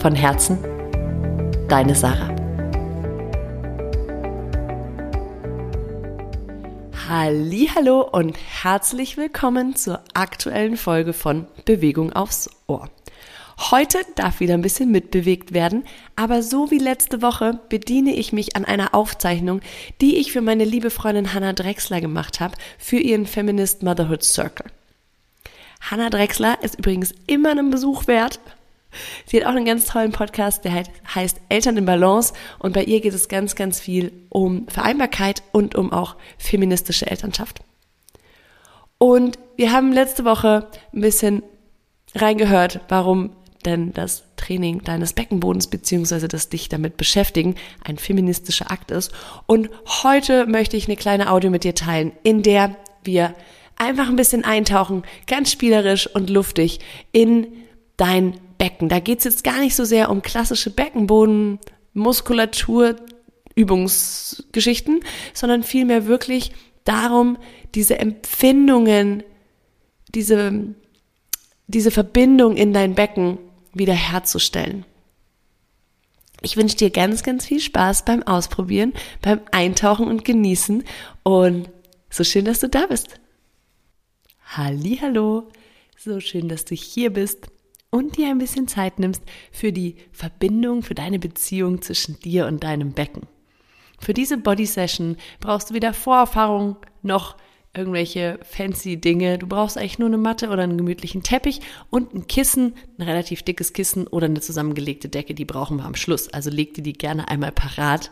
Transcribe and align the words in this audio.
Von 0.00 0.14
Herzen, 0.14 0.56
deine 1.68 1.94
Sarah. 1.94 2.34
Hallo 7.06 8.08
und 8.10 8.34
herzlich 8.62 9.18
willkommen 9.18 9.76
zur 9.76 10.02
aktuellen 10.14 10.78
Folge 10.78 11.12
von 11.12 11.46
Bewegung 11.66 12.14
aufs 12.14 12.48
Ohr. 12.66 12.88
Heute 13.70 13.98
darf 14.14 14.40
wieder 14.40 14.54
ein 14.54 14.62
bisschen 14.62 14.90
mitbewegt 14.90 15.52
werden, 15.52 15.84
aber 16.16 16.42
so 16.42 16.70
wie 16.70 16.78
letzte 16.78 17.20
Woche 17.20 17.60
bediene 17.68 18.14
ich 18.14 18.32
mich 18.32 18.56
an 18.56 18.64
einer 18.64 18.94
Aufzeichnung, 18.94 19.60
die 20.00 20.16
ich 20.16 20.32
für 20.32 20.40
meine 20.40 20.64
liebe 20.64 20.88
Freundin 20.88 21.34
Hannah 21.34 21.52
Drexler 21.52 22.00
gemacht 22.00 22.40
habe 22.40 22.54
für 22.78 22.96
ihren 22.96 23.26
Feminist 23.26 23.82
Motherhood 23.82 24.22
Circle. 24.22 24.70
Hannah 25.82 26.08
Drexler 26.08 26.56
ist 26.62 26.78
übrigens 26.78 27.12
immer 27.26 27.50
einen 27.50 27.68
Besuch 27.68 28.06
wert 28.06 28.40
Sie 29.26 29.36
hat 29.36 29.46
auch 29.46 29.54
einen 29.54 29.64
ganz 29.64 29.86
tollen 29.86 30.12
Podcast, 30.12 30.64
der 30.64 30.84
heißt 31.14 31.40
Eltern 31.48 31.76
in 31.76 31.84
Balance 31.84 32.32
und 32.58 32.72
bei 32.72 32.84
ihr 32.84 33.00
geht 33.00 33.14
es 33.14 33.28
ganz, 33.28 33.54
ganz 33.54 33.80
viel 33.80 34.12
um 34.28 34.66
Vereinbarkeit 34.68 35.42
und 35.52 35.74
um 35.74 35.92
auch 35.92 36.16
feministische 36.38 37.10
Elternschaft. 37.10 37.60
Und 38.98 39.38
wir 39.56 39.72
haben 39.72 39.92
letzte 39.92 40.24
Woche 40.24 40.68
ein 40.92 41.00
bisschen 41.00 41.42
reingehört, 42.14 42.80
warum 42.88 43.30
denn 43.64 43.92
das 43.92 44.24
Training 44.36 44.82
deines 44.82 45.12
Beckenbodens 45.12 45.66
beziehungsweise 45.66 46.28
das 46.28 46.48
dich 46.48 46.68
damit 46.68 46.96
beschäftigen 46.96 47.56
ein 47.84 47.98
feministischer 47.98 48.70
Akt 48.70 48.90
ist. 48.90 49.12
Und 49.46 49.70
heute 50.02 50.46
möchte 50.46 50.76
ich 50.76 50.86
eine 50.86 50.96
kleine 50.96 51.30
Audio 51.30 51.50
mit 51.50 51.64
dir 51.64 51.74
teilen, 51.74 52.12
in 52.22 52.42
der 52.42 52.76
wir 53.04 53.34
einfach 53.76 54.08
ein 54.08 54.16
bisschen 54.16 54.44
eintauchen, 54.44 55.04
ganz 55.26 55.52
spielerisch 55.52 56.06
und 56.06 56.30
luftig 56.30 56.80
in 57.12 57.48
dein 58.00 58.40
Becken. 58.56 58.88
Da 58.88 58.98
geht 58.98 59.18
es 59.18 59.24
jetzt 59.24 59.44
gar 59.44 59.60
nicht 59.60 59.76
so 59.76 59.84
sehr 59.84 60.10
um 60.10 60.22
klassische 60.22 60.70
Beckenboden, 60.70 61.58
Muskulatur, 61.92 62.96
Übungsgeschichten, 63.54 65.00
sondern 65.34 65.62
vielmehr 65.62 66.06
wirklich 66.06 66.52
darum, 66.84 67.36
diese 67.74 67.98
Empfindungen, 67.98 69.22
diese, 70.14 70.74
diese 71.66 71.90
Verbindung 71.90 72.56
in 72.56 72.72
dein 72.72 72.94
Becken 72.94 73.38
wieder 73.74 73.94
herzustellen. 73.94 74.86
Ich 76.42 76.56
wünsche 76.56 76.76
dir 76.76 76.90
ganz, 76.90 77.22
ganz 77.22 77.44
viel 77.44 77.60
Spaß 77.60 78.06
beim 78.06 78.22
Ausprobieren, 78.22 78.94
beim 79.20 79.40
Eintauchen 79.52 80.06
und 80.08 80.24
Genießen 80.24 80.84
und 81.22 81.68
so 82.08 82.24
schön, 82.24 82.46
dass 82.46 82.60
du 82.60 82.68
da 82.68 82.86
bist. 82.86 83.20
Hallo, 84.56 85.48
so 85.98 86.18
schön, 86.18 86.48
dass 86.48 86.64
du 86.64 86.74
hier 86.74 87.12
bist 87.12 87.48
und 87.90 88.16
dir 88.16 88.28
ein 88.28 88.38
bisschen 88.38 88.68
Zeit 88.68 88.98
nimmst 88.98 89.22
für 89.50 89.72
die 89.72 89.96
Verbindung, 90.12 90.82
für 90.82 90.94
deine 90.94 91.18
Beziehung 91.18 91.82
zwischen 91.82 92.18
dir 92.20 92.46
und 92.46 92.62
deinem 92.64 92.92
Becken. 92.92 93.22
Für 93.98 94.14
diese 94.14 94.38
Body 94.38 94.66
Session 94.66 95.16
brauchst 95.40 95.70
du 95.70 95.74
weder 95.74 95.92
Vorerfahrung 95.92 96.76
noch 97.02 97.36
irgendwelche 97.74 98.40
fancy 98.42 99.00
Dinge. 99.00 99.38
Du 99.38 99.46
brauchst 99.46 99.78
eigentlich 99.78 99.98
nur 99.98 100.08
eine 100.08 100.18
Matte 100.18 100.48
oder 100.48 100.62
einen 100.62 100.78
gemütlichen 100.78 101.22
Teppich 101.22 101.60
und 101.90 102.14
ein 102.14 102.26
Kissen, 102.26 102.74
ein 102.98 103.02
relativ 103.02 103.42
dickes 103.42 103.72
Kissen 103.72 104.06
oder 104.06 104.26
eine 104.26 104.40
zusammengelegte 104.40 105.08
Decke. 105.08 105.34
Die 105.34 105.44
brauchen 105.44 105.76
wir 105.76 105.84
am 105.84 105.94
Schluss. 105.94 106.28
Also 106.28 106.50
leg 106.50 106.74
dir 106.74 106.82
die 106.82 106.94
gerne 106.94 107.28
einmal 107.28 107.52
parat. 107.52 108.10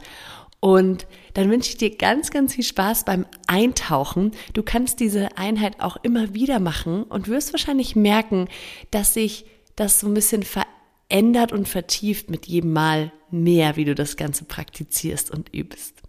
Und 0.61 1.07
dann 1.35 1.51
wünsche 1.51 1.71
ich 1.71 1.77
dir 1.77 1.97
ganz, 1.97 2.31
ganz 2.31 2.55
viel 2.55 2.65
Spaß 2.65 3.05
beim 3.05 3.27
Eintauchen. 3.47 4.33
Du 4.55 4.63
kannst 4.63 5.01
diese 5.01 5.37
Einheit 5.39 5.81
auch 5.81 5.97
immer 6.03 6.35
wieder 6.35 6.61
machen 6.61 7.05
und 7.05 7.29
wirst 7.29 7.53
wahrscheinlich 7.53 7.97
merken, 7.97 8.49
dass 8.91 9.15
sich 9.15 9.45
das 9.81 10.01
so 10.01 10.07
ein 10.07 10.15
bisschen 10.15 10.43
verändert 10.43 11.53
und 11.53 11.69
vertieft 11.69 12.31
mit 12.31 12.47
jedem 12.47 12.73
Mal 12.73 13.13
mehr, 13.31 13.77
wie 13.77 13.85
du 13.85 13.95
das 13.95 14.17
Ganze 14.17 14.45
praktizierst 14.45 15.31
und 15.31 15.55
übst. 15.55 16.03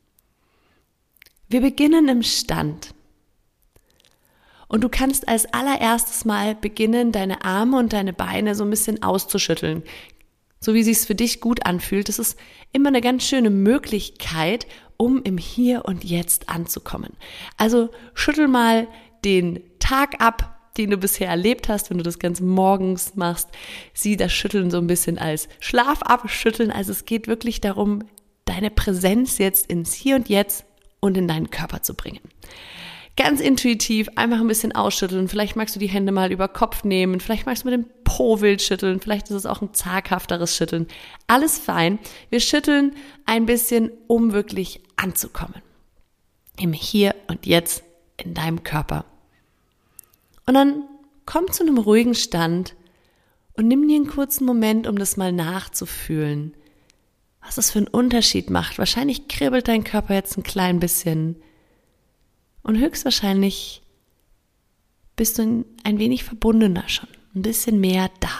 Wir 1.47 1.61
beginnen 1.61 2.07
im 2.07 2.23
Stand. 2.23 2.93
Und 4.67 4.83
du 4.83 4.89
kannst 4.89 5.27
als 5.27 5.51
allererstes 5.51 6.25
Mal 6.25 6.53
beginnen, 6.53 7.11
deine 7.11 7.43
Arme 7.43 7.77
und 7.77 7.91
deine 7.91 8.13
Beine 8.13 8.53
so 8.53 8.63
ein 8.63 8.69
bisschen 8.69 9.01
auszuschütteln. 9.01 9.83
So 10.59 10.73
wie 10.75 10.83
sich's 10.83 11.05
für 11.05 11.15
dich 11.15 11.41
gut 11.41 11.65
anfühlt. 11.65 12.07
Das 12.07 12.19
ist 12.19 12.37
immer 12.71 12.89
eine 12.89 13.01
ganz 13.01 13.25
schöne 13.25 13.49
Möglichkeit, 13.49 14.67
um 14.97 15.23
im 15.23 15.37
Hier 15.37 15.85
und 15.85 16.03
Jetzt 16.03 16.49
anzukommen. 16.49 17.13
Also 17.57 17.89
schüttel 18.13 18.47
mal 18.47 18.87
den 19.25 19.61
Tag 19.79 20.21
ab, 20.21 20.58
den 20.79 20.91
du 20.91 20.97
bisher 20.97 21.27
erlebt 21.27 21.69
hast, 21.69 21.89
wenn 21.89 21.97
du 21.97 22.03
das 22.03 22.19
Ganze 22.19 22.43
morgens 22.43 23.15
machst, 23.15 23.49
sieh 23.93 24.15
das 24.15 24.31
Schütteln 24.31 24.71
so 24.71 24.77
ein 24.77 24.87
bisschen 24.87 25.17
als 25.17 25.49
Schlaf 25.59 26.01
abschütteln. 26.01 26.71
Also 26.71 26.91
es 26.91 27.05
geht 27.05 27.27
wirklich 27.27 27.61
darum, 27.61 28.03
deine 28.45 28.71
Präsenz 28.71 29.37
jetzt 29.37 29.67
ins 29.67 29.93
Hier 29.93 30.15
und 30.15 30.29
Jetzt 30.29 30.65
und 31.01 31.17
in 31.17 31.27
deinen 31.27 31.49
Körper 31.51 31.81
zu 31.81 31.93
bringen. 31.93 32.21
Ganz 33.17 33.41
intuitiv, 33.41 34.07
einfach 34.15 34.39
ein 34.39 34.47
bisschen 34.47 34.73
ausschütteln. 34.73 35.27
Vielleicht 35.27 35.57
magst 35.57 35.75
du 35.75 35.79
die 35.79 35.89
Hände 35.89 36.13
mal 36.13 36.31
über 36.31 36.47
Kopf 36.47 36.85
nehmen. 36.85 37.19
Vielleicht 37.19 37.45
magst 37.45 37.65
du 37.65 37.69
mit 37.69 37.77
dem 37.77 37.85
Po 38.05 38.39
wild 38.39 38.61
schütteln. 38.61 39.01
Vielleicht 39.01 39.29
ist 39.29 39.35
es 39.35 39.45
auch 39.45 39.61
ein 39.61 39.73
zaghafteres 39.73 40.55
Schütteln. 40.55 40.87
Alles 41.27 41.59
fein. 41.59 41.99
Wir 42.29 42.39
schütteln 42.39 42.95
ein 43.25 43.45
bisschen, 43.45 43.91
um 44.07 44.31
wirklich 44.31 44.79
anzukommen. 44.95 45.61
Im 46.57 46.71
Hier 46.71 47.13
und 47.27 47.45
Jetzt 47.45 47.83
in 48.15 48.33
deinem 48.33 48.63
Körper. 48.63 49.03
Und 50.49 50.55
dann 50.55 50.89
komm 51.27 51.51
zu 51.51 51.61
einem 51.61 51.77
ruhigen 51.77 52.15
Stand 52.15 52.75
und 53.53 53.67
nimm 53.67 53.87
dir 53.87 53.97
einen 53.97 54.07
kurzen 54.07 54.45
Moment, 54.45 54.87
um 54.87 54.97
das 54.97 55.15
mal 55.15 55.31
nachzufühlen, 55.31 56.57
was 57.39 57.53
das 57.53 57.69
für 57.69 57.77
einen 57.77 57.87
Unterschied 57.87 58.49
macht. 58.49 58.79
Wahrscheinlich 58.79 59.27
kribbelt 59.27 59.67
dein 59.67 59.83
Körper 59.83 60.15
jetzt 60.15 60.37
ein 60.37 60.41
klein 60.41 60.79
bisschen 60.79 61.35
und 62.63 62.79
höchstwahrscheinlich 62.79 63.83
bist 65.15 65.37
du 65.37 65.65
ein 65.83 65.99
wenig 65.99 66.23
verbundener 66.23 66.89
schon, 66.89 67.09
ein 67.35 67.43
bisschen 67.43 67.79
mehr 67.79 68.09
da. 68.19 68.31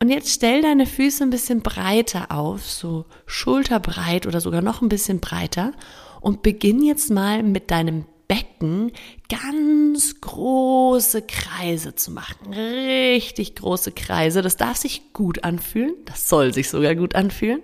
Und 0.00 0.08
jetzt 0.08 0.32
stell 0.32 0.62
deine 0.62 0.84
Füße 0.84 1.22
ein 1.22 1.30
bisschen 1.30 1.60
breiter 1.60 2.32
auf, 2.32 2.68
so 2.68 3.06
schulterbreit 3.24 4.26
oder 4.26 4.40
sogar 4.40 4.62
noch 4.62 4.82
ein 4.82 4.88
bisschen 4.88 5.20
breiter 5.20 5.74
und 6.20 6.42
beginn 6.42 6.82
jetzt 6.82 7.08
mal 7.08 7.44
mit 7.44 7.70
deinem 7.70 8.04
Becken 8.28 8.92
ganz 9.28 10.20
große 10.20 11.22
Kreise 11.22 11.94
zu 11.94 12.10
machen. 12.10 12.52
Richtig 12.52 13.56
große 13.56 13.92
Kreise. 13.92 14.42
Das 14.42 14.56
darf 14.56 14.76
sich 14.76 15.12
gut 15.12 15.44
anfühlen. 15.44 15.94
Das 16.04 16.28
soll 16.28 16.52
sich 16.52 16.68
sogar 16.68 16.94
gut 16.94 17.14
anfühlen. 17.14 17.62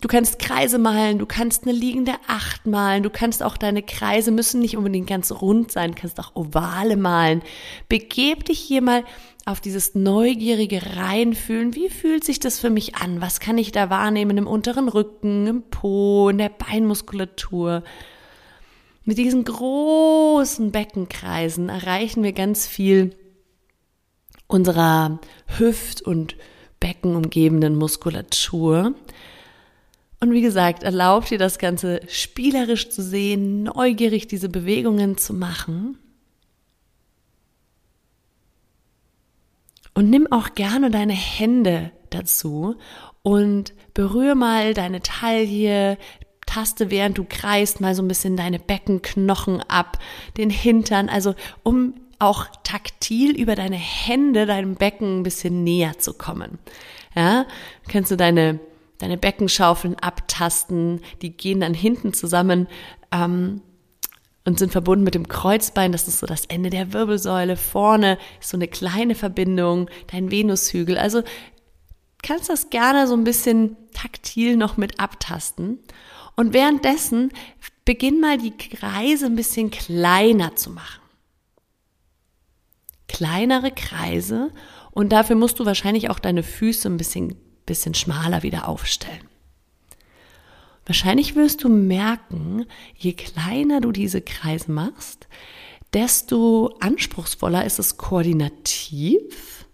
Du 0.00 0.08
kannst 0.08 0.38
Kreise 0.38 0.78
malen, 0.78 1.18
du 1.18 1.26
kannst 1.26 1.64
eine 1.64 1.72
liegende 1.72 2.14
Acht 2.26 2.66
malen, 2.66 3.02
du 3.02 3.10
kannst 3.10 3.42
auch 3.42 3.58
deine 3.58 3.82
Kreise 3.82 4.30
müssen 4.30 4.60
nicht 4.60 4.78
unbedingt 4.78 5.06
ganz 5.06 5.30
rund 5.30 5.70
sein, 5.70 5.94
kannst 5.94 6.18
auch 6.20 6.34
Ovale 6.34 6.96
malen. 6.96 7.42
Begeb 7.90 8.46
dich 8.46 8.58
hier 8.58 8.80
mal 8.80 9.04
auf 9.44 9.60
dieses 9.60 9.94
neugierige 9.94 10.96
Reinfühlen. 10.96 11.74
Wie 11.74 11.90
fühlt 11.90 12.24
sich 12.24 12.40
das 12.40 12.58
für 12.58 12.70
mich 12.70 12.96
an? 12.96 13.20
Was 13.20 13.40
kann 13.40 13.58
ich 13.58 13.72
da 13.72 13.90
wahrnehmen 13.90 14.38
im 14.38 14.46
unteren 14.46 14.88
Rücken, 14.88 15.46
im 15.46 15.62
Po, 15.64 16.30
in 16.30 16.38
der 16.38 16.48
Beinmuskulatur? 16.48 17.82
Mit 19.10 19.18
diesen 19.18 19.42
großen 19.42 20.70
Beckenkreisen 20.70 21.68
erreichen 21.68 22.22
wir 22.22 22.32
ganz 22.32 22.68
viel 22.68 23.16
unserer 24.46 25.18
Hüft- 25.58 26.00
und 26.00 26.36
Beckenumgebenden 26.78 27.74
Muskulatur. 27.74 28.94
Und 30.20 30.32
wie 30.32 30.42
gesagt, 30.42 30.84
erlaubt 30.84 31.28
dir 31.30 31.38
das 31.38 31.58
Ganze 31.58 32.02
spielerisch 32.06 32.88
zu 32.90 33.02
sehen, 33.02 33.64
neugierig 33.64 34.28
diese 34.28 34.48
Bewegungen 34.48 35.18
zu 35.18 35.34
machen. 35.34 35.98
Und 39.92 40.08
nimm 40.08 40.30
auch 40.30 40.54
gerne 40.54 40.88
deine 40.88 41.14
Hände 41.14 41.90
dazu 42.10 42.76
und 43.22 43.74
berühre 43.92 44.36
mal 44.36 44.72
deine 44.72 45.00
Taille, 45.00 45.98
taste, 46.50 46.90
während 46.90 47.18
du 47.18 47.24
kreist, 47.28 47.80
mal 47.80 47.94
so 47.94 48.02
ein 48.02 48.08
bisschen 48.08 48.36
deine 48.36 48.58
Beckenknochen 48.58 49.62
ab, 49.62 49.98
den 50.36 50.50
Hintern, 50.50 51.08
also 51.08 51.34
um 51.62 51.94
auch 52.18 52.46
taktil 52.64 53.34
über 53.36 53.54
deine 53.54 53.76
Hände 53.76 54.46
deinem 54.46 54.74
Becken 54.74 55.20
ein 55.20 55.22
bisschen 55.22 55.64
näher 55.64 55.98
zu 55.98 56.12
kommen. 56.12 56.58
Ja, 57.14 57.46
kannst 57.88 58.10
du 58.10 58.16
deine 58.16 58.60
deine 58.98 59.16
Beckenschaufeln 59.16 59.98
abtasten, 59.98 61.00
die 61.22 61.34
gehen 61.34 61.60
dann 61.60 61.72
hinten 61.72 62.12
zusammen 62.12 62.68
ähm, 63.10 63.62
und 64.44 64.58
sind 64.58 64.72
verbunden 64.72 65.04
mit 65.04 65.14
dem 65.14 65.26
Kreuzbein, 65.26 65.92
das 65.92 66.06
ist 66.06 66.18
so 66.18 66.26
das 66.26 66.44
Ende 66.46 66.70
der 66.70 66.92
Wirbelsäule, 66.92 67.56
vorne 67.56 68.18
ist 68.40 68.50
so 68.50 68.56
eine 68.56 68.68
kleine 68.68 69.14
Verbindung, 69.14 69.88
dein 70.08 70.30
Venushügel. 70.30 70.98
Also 70.98 71.22
kannst 72.22 72.50
das 72.50 72.70
gerne 72.70 73.06
so 73.06 73.14
ein 73.14 73.24
bisschen 73.24 73.76
taktil 73.94 74.56
noch 74.56 74.76
mit 74.76 75.00
abtasten. 75.00 75.78
Und 76.40 76.54
währenddessen 76.54 77.34
beginn 77.84 78.18
mal 78.18 78.38
die 78.38 78.56
Kreise 78.56 79.26
ein 79.26 79.36
bisschen 79.36 79.70
kleiner 79.70 80.56
zu 80.56 80.70
machen. 80.70 81.02
Kleinere 83.08 83.70
Kreise 83.70 84.50
und 84.90 85.10
dafür 85.10 85.36
musst 85.36 85.58
du 85.58 85.66
wahrscheinlich 85.66 86.08
auch 86.08 86.18
deine 86.18 86.42
Füße 86.42 86.88
ein 86.88 86.96
bisschen, 86.96 87.36
bisschen 87.66 87.92
schmaler 87.92 88.42
wieder 88.42 88.68
aufstellen. 88.68 89.28
Wahrscheinlich 90.86 91.36
wirst 91.36 91.62
du 91.62 91.68
merken, 91.68 92.64
je 92.96 93.12
kleiner 93.12 93.82
du 93.82 93.92
diese 93.92 94.22
Kreise 94.22 94.72
machst, 94.72 95.28
desto 95.92 96.74
anspruchsvoller 96.80 97.66
ist 97.66 97.78
es 97.78 97.98
koordinativ. 97.98 99.66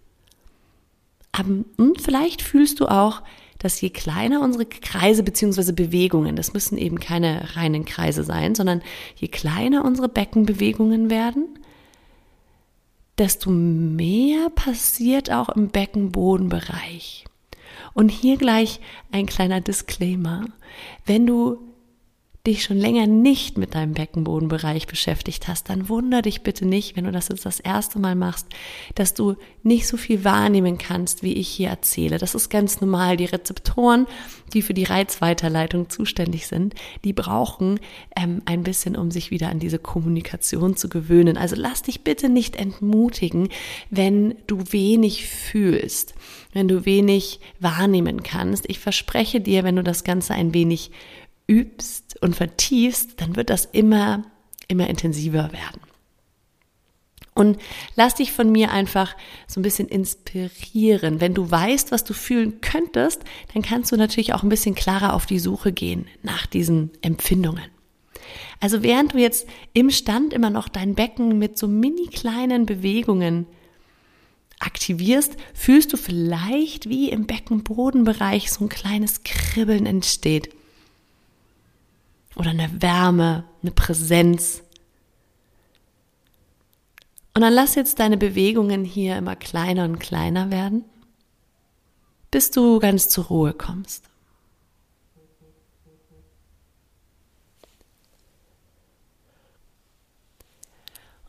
Und 1.77 2.01
vielleicht 2.01 2.41
fühlst 2.41 2.81
du 2.81 2.87
auch, 2.87 3.21
dass 3.59 3.81
je 3.81 3.89
kleiner 3.89 4.41
unsere 4.41 4.65
Kreise 4.65 5.23
bzw. 5.23 5.71
Bewegungen, 5.71 6.35
das 6.35 6.53
müssen 6.53 6.77
eben 6.77 6.99
keine 6.99 7.55
reinen 7.55 7.85
Kreise 7.85 8.23
sein, 8.23 8.55
sondern 8.55 8.81
je 9.15 9.27
kleiner 9.27 9.85
unsere 9.85 10.09
Beckenbewegungen 10.09 11.09
werden, 11.09 11.59
desto 13.17 13.49
mehr 13.49 14.49
passiert 14.49 15.31
auch 15.31 15.49
im 15.49 15.69
Beckenbodenbereich. 15.69 17.25
Und 17.93 18.09
hier 18.09 18.37
gleich 18.37 18.79
ein 19.11 19.25
kleiner 19.25 19.61
Disclaimer. 19.61 20.45
Wenn 21.05 21.25
du 21.25 21.57
dich 22.47 22.63
schon 22.63 22.77
länger 22.77 23.05
nicht 23.05 23.57
mit 23.57 23.75
deinem 23.75 23.93
Beckenbodenbereich 23.93 24.87
beschäftigt 24.87 25.47
hast, 25.47 25.69
dann 25.69 25.89
wunder 25.89 26.21
dich 26.21 26.41
bitte 26.41 26.65
nicht, 26.65 26.95
wenn 26.95 27.03
du 27.03 27.11
das 27.11 27.27
jetzt 27.27 27.45
das 27.45 27.59
erste 27.59 27.99
Mal 27.99 28.15
machst, 28.15 28.47
dass 28.95 29.13
du 29.13 29.35
nicht 29.63 29.85
so 29.85 29.97
viel 29.97 30.23
wahrnehmen 30.23 30.77
kannst, 30.77 31.23
wie 31.23 31.33
ich 31.33 31.47
hier 31.49 31.69
erzähle. 31.69 32.17
Das 32.17 32.35
ist 32.35 32.49
ganz 32.49 32.81
normal. 32.81 33.17
Die 33.17 33.25
Rezeptoren, 33.25 34.07
die 34.53 34.61
für 34.61 34.73
die 34.73 34.85
Reizweiterleitung 34.85 35.89
zuständig 35.89 36.47
sind, 36.47 36.73
die 37.03 37.13
brauchen 37.13 37.79
ähm, 38.15 38.41
ein 38.45 38.63
bisschen, 38.63 38.95
um 38.95 39.11
sich 39.11 39.29
wieder 39.29 39.49
an 39.49 39.59
diese 39.59 39.77
Kommunikation 39.77 40.77
zu 40.77 40.87
gewöhnen. 40.89 41.37
Also 41.37 41.55
lass 41.57 41.81
dich 41.83 42.01
bitte 42.01 42.29
nicht 42.29 42.55
entmutigen, 42.55 43.49
wenn 43.89 44.35
du 44.47 44.63
wenig 44.71 45.27
fühlst, 45.27 46.15
wenn 46.53 46.69
du 46.69 46.85
wenig 46.85 47.41
wahrnehmen 47.59 48.23
kannst. 48.23 48.69
Ich 48.69 48.79
verspreche 48.79 49.41
dir, 49.41 49.65
wenn 49.65 49.75
du 49.75 49.83
das 49.83 50.05
Ganze 50.05 50.33
ein 50.33 50.53
wenig 50.53 50.91
übst 51.47 52.06
und 52.21 52.35
vertiefst, 52.35 53.21
dann 53.21 53.35
wird 53.35 53.49
das 53.49 53.65
immer, 53.65 54.23
immer 54.67 54.89
intensiver 54.89 55.51
werden. 55.51 55.81
Und 57.37 57.59
lass 57.95 58.15
dich 58.15 58.31
von 58.31 58.51
mir 58.51 58.71
einfach 58.71 59.15
so 59.45 59.59
ein 59.59 59.63
bisschen 59.63 59.87
inspirieren. 59.87 61.21
Wenn 61.21 61.35
du 61.35 61.49
weißt, 61.49 61.91
was 61.91 62.03
du 62.03 62.13
fühlen 62.13 62.61
könntest, 62.61 63.21
dann 63.53 63.61
kannst 63.61 63.91
du 63.91 63.95
natürlich 63.95 64.33
auch 64.33 64.41
ein 64.41 64.49
bisschen 64.49 64.73
klarer 64.73 65.13
auf 65.13 65.27
die 65.27 65.37
Suche 65.37 65.71
gehen 65.71 66.07
nach 66.23 66.47
diesen 66.47 66.89
Empfindungen. 67.01 67.69
Also 68.59 68.81
während 68.81 69.13
du 69.13 69.19
jetzt 69.19 69.47
im 69.73 69.91
Stand 69.91 70.33
immer 70.33 70.49
noch 70.49 70.67
dein 70.67 70.95
Becken 70.95 71.37
mit 71.37 71.59
so 71.59 71.67
mini 71.67 72.07
kleinen 72.07 72.65
Bewegungen 72.65 73.45
aktivierst, 74.57 75.37
fühlst 75.53 75.93
du 75.93 75.97
vielleicht, 75.97 76.89
wie 76.89 77.11
im 77.11 77.27
Beckenbodenbereich 77.27 78.51
so 78.51 78.65
ein 78.65 78.69
kleines 78.69 79.21
Kribbeln 79.21 79.85
entsteht 79.85 80.56
oder 82.37 82.51
eine 82.51 82.81
Wärme, 82.81 83.43
eine 83.61 83.71
Präsenz. 83.71 84.63
Und 87.33 87.41
dann 87.41 87.53
lass 87.53 87.75
jetzt 87.75 87.99
deine 87.99 88.17
Bewegungen 88.17 88.83
hier 88.83 89.17
immer 89.17 89.35
kleiner 89.35 89.83
und 89.85 89.99
kleiner 89.99 90.51
werden, 90.51 90.85
bis 92.31 92.51
du 92.51 92.79
ganz 92.79 93.09
zur 93.09 93.25
Ruhe 93.25 93.53
kommst. 93.53 94.05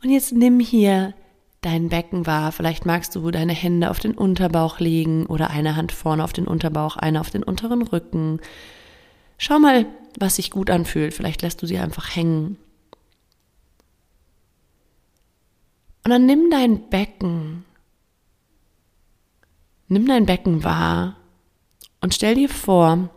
Und 0.01 0.09
jetzt 0.09 0.31
nimm 0.31 0.59
hier 0.59 1.13
dein 1.61 1.89
Becken 1.89 2.25
wahr. 2.25 2.51
Vielleicht 2.51 2.85
magst 2.85 3.15
du 3.15 3.31
deine 3.31 3.53
Hände 3.53 3.89
auf 3.89 3.99
den 3.99 4.15
Unterbauch 4.15 4.79
legen 4.79 5.25
oder 5.25 5.49
eine 5.49 5.75
Hand 5.75 5.91
vorne 5.91 6.23
auf 6.23 6.33
den 6.33 6.47
Unterbauch, 6.47 6.95
eine 6.95 7.19
auf 7.19 7.29
den 7.29 7.43
unteren 7.43 7.81
Rücken. 7.81 8.39
Schau 9.37 9.59
mal, 9.59 9.85
was 10.19 10.35
sich 10.35 10.51
gut 10.51 10.69
anfühlt. 10.69 11.13
Vielleicht 11.13 11.41
lässt 11.41 11.61
du 11.61 11.67
sie 11.67 11.79
einfach 11.79 12.15
hängen. 12.15 12.57
Und 16.03 16.11
dann 16.11 16.25
nimm 16.25 16.49
dein 16.49 16.89
Becken, 16.89 17.65
nimm 19.87 20.07
dein 20.07 20.25
Becken 20.25 20.63
wahr 20.63 21.17
und 22.01 22.13
stell 22.15 22.35
dir 22.35 22.49
vor, 22.49 23.09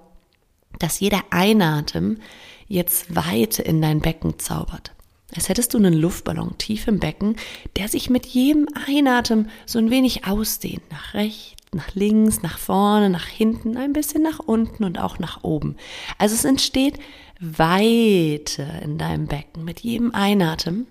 dass 0.78 1.00
jeder 1.00 1.22
Einatmen 1.30 2.20
jetzt 2.66 3.14
Weite 3.14 3.62
in 3.62 3.80
dein 3.80 4.00
Becken 4.00 4.38
zaubert. 4.38 4.92
Als 5.34 5.48
hättest 5.48 5.72
du 5.72 5.78
einen 5.78 5.94
Luftballon 5.94 6.58
tief 6.58 6.86
im 6.86 6.98
Becken, 6.98 7.36
der 7.76 7.88
sich 7.88 8.10
mit 8.10 8.26
jedem 8.26 8.68
Einatmen 8.86 9.50
so 9.64 9.78
ein 9.78 9.90
wenig 9.90 10.26
ausdehnt, 10.26 10.82
nach 10.90 11.14
rechts, 11.14 11.61
nach 11.74 11.94
links, 11.94 12.42
nach 12.42 12.58
vorne, 12.58 13.10
nach 13.10 13.26
hinten, 13.26 13.76
ein 13.76 13.92
bisschen 13.92 14.22
nach 14.22 14.38
unten 14.38 14.84
und 14.84 14.98
auch 14.98 15.18
nach 15.18 15.42
oben. 15.42 15.76
Also 16.18 16.34
es 16.34 16.44
entsteht 16.44 16.98
Weite 17.40 18.66
in 18.82 18.98
deinem 18.98 19.26
Becken 19.26 19.64
mit 19.64 19.80
jedem 19.80 20.14
Einatmen 20.14 20.86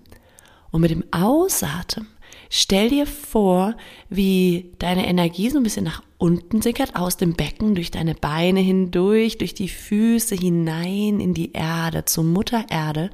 und 0.70 0.80
mit 0.80 0.90
dem 0.90 1.04
Ausatmen. 1.12 2.08
Stell 2.50 2.90
dir 2.90 3.06
vor, 3.06 3.74
wie 4.10 4.72
deine 4.78 5.06
Energie 5.06 5.48
so 5.48 5.58
ein 5.58 5.62
bisschen 5.62 5.84
nach 5.84 6.02
unten 6.18 6.60
sickert 6.60 6.96
aus 6.96 7.16
dem 7.16 7.34
Becken, 7.34 7.74
durch 7.74 7.90
deine 7.90 8.14
Beine 8.14 8.60
hindurch, 8.60 9.38
durch 9.38 9.54
die 9.54 9.68
Füße 9.68 10.34
hinein 10.34 11.20
in 11.20 11.32
die 11.32 11.52
Erde, 11.52 12.04
zur 12.04 12.24
Mutter 12.24 12.66
Erde 12.68 13.10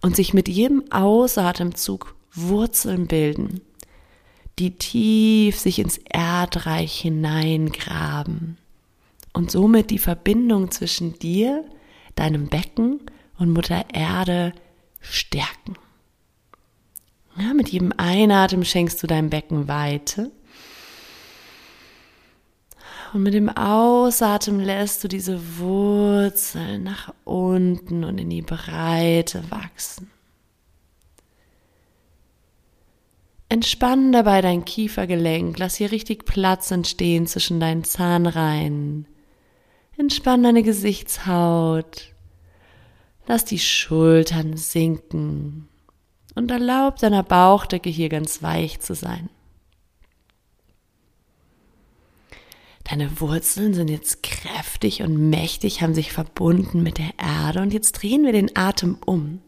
und 0.00 0.16
sich 0.16 0.32
mit 0.32 0.48
jedem 0.48 0.90
Ausatemzug 0.90 2.14
Wurzeln 2.32 3.06
bilden 3.06 3.60
die 4.58 4.78
tief 4.78 5.58
sich 5.58 5.78
ins 5.78 5.98
Erdreich 5.98 6.98
hineingraben 7.00 8.56
und 9.32 9.50
somit 9.50 9.90
die 9.90 9.98
Verbindung 9.98 10.70
zwischen 10.70 11.18
dir, 11.18 11.64
deinem 12.14 12.48
Becken 12.48 13.00
und 13.38 13.52
Mutter 13.52 13.84
Erde 13.92 14.54
stärken. 15.00 15.76
Ja, 17.38 17.52
mit 17.52 17.68
jedem 17.68 17.92
Einatmen 17.98 18.64
schenkst 18.64 19.02
du 19.02 19.06
deinem 19.06 19.28
Becken 19.28 19.68
Weite. 19.68 20.30
Und 23.12 23.22
mit 23.22 23.34
dem 23.34 23.50
Ausatmen 23.50 24.60
lässt 24.60 25.04
du 25.04 25.08
diese 25.08 25.58
Wurzeln 25.58 26.82
nach 26.82 27.12
unten 27.24 28.04
und 28.04 28.18
in 28.18 28.30
die 28.30 28.42
Breite 28.42 29.44
wachsen. 29.50 30.10
Entspann 33.56 34.12
dabei 34.12 34.42
dein 34.42 34.66
Kiefergelenk, 34.66 35.58
lass 35.58 35.76
hier 35.76 35.90
richtig 35.90 36.26
Platz 36.26 36.70
entstehen 36.70 37.26
zwischen 37.26 37.58
deinen 37.58 37.84
Zahnreihen. 37.84 39.08
Entspann 39.96 40.42
deine 40.42 40.62
Gesichtshaut, 40.62 42.12
lass 43.26 43.46
die 43.46 43.58
Schultern 43.58 44.58
sinken 44.58 45.70
und 46.34 46.50
erlaub 46.50 46.96
deiner 46.96 47.22
Bauchdecke 47.22 47.88
hier 47.88 48.10
ganz 48.10 48.42
weich 48.42 48.80
zu 48.80 48.94
sein. 48.94 49.30
Deine 52.84 53.22
Wurzeln 53.22 53.72
sind 53.72 53.88
jetzt 53.88 54.22
kräftig 54.22 55.00
und 55.00 55.30
mächtig, 55.30 55.80
haben 55.80 55.94
sich 55.94 56.12
verbunden 56.12 56.82
mit 56.82 56.98
der 56.98 57.12
Erde 57.16 57.62
und 57.62 57.72
jetzt 57.72 57.92
drehen 57.92 58.22
wir 58.22 58.32
den 58.32 58.54
Atem 58.54 58.98
um. 59.06 59.40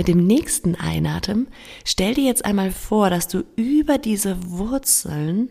Mit 0.00 0.08
dem 0.08 0.26
nächsten 0.26 0.76
Einatmen 0.76 1.46
stell 1.84 2.14
dir 2.14 2.24
jetzt 2.24 2.46
einmal 2.46 2.70
vor, 2.70 3.10
dass 3.10 3.28
du 3.28 3.44
über 3.56 3.98
diese 3.98 4.50
Wurzeln 4.50 5.50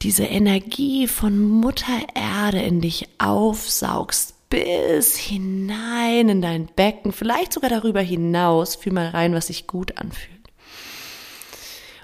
diese 0.00 0.24
Energie 0.24 1.06
von 1.06 1.46
Mutter 1.46 1.92
Erde 2.14 2.62
in 2.62 2.80
dich 2.80 3.10
aufsaugst 3.18 4.48
bis 4.48 5.18
hinein 5.18 6.30
in 6.30 6.40
dein 6.40 6.64
Becken, 6.74 7.12
vielleicht 7.12 7.52
sogar 7.52 7.68
darüber 7.68 8.00
hinaus. 8.00 8.76
Fühl 8.76 8.94
mal 8.94 9.08
rein, 9.08 9.34
was 9.34 9.48
sich 9.48 9.66
gut 9.66 9.98
anfühlt. 9.98 10.48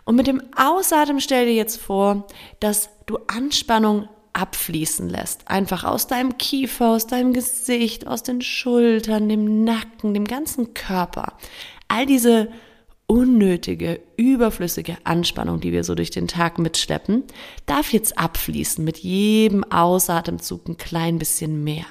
Und 0.04 0.14
mit 0.14 0.26
dem 0.26 0.42
Ausatmen 0.56 1.22
stell 1.22 1.46
dir 1.46 1.54
jetzt 1.54 1.80
vor, 1.80 2.26
dass 2.60 2.90
du 3.06 3.16
Anspannung 3.28 4.10
abfließen 4.38 5.08
lässt. 5.08 5.48
Einfach 5.48 5.84
aus 5.84 6.06
deinem 6.06 6.38
Kiefer, 6.38 6.90
aus 6.90 7.06
deinem 7.06 7.32
Gesicht, 7.32 8.06
aus 8.06 8.22
den 8.22 8.40
Schultern, 8.40 9.28
dem 9.28 9.64
Nacken, 9.64 10.14
dem 10.14 10.26
ganzen 10.26 10.74
Körper. 10.74 11.34
All 11.88 12.06
diese 12.06 12.48
unnötige, 13.08 14.00
überflüssige 14.16 14.98
Anspannung, 15.04 15.60
die 15.60 15.72
wir 15.72 15.82
so 15.82 15.94
durch 15.94 16.10
den 16.10 16.28
Tag 16.28 16.58
mitschleppen, 16.58 17.24
darf 17.66 17.92
jetzt 17.92 18.18
abfließen 18.18 18.84
mit 18.84 18.98
jedem 18.98 19.64
Ausatemzug 19.64 20.68
ein 20.68 20.76
klein 20.76 21.18
bisschen 21.18 21.64
mehr. 21.64 21.86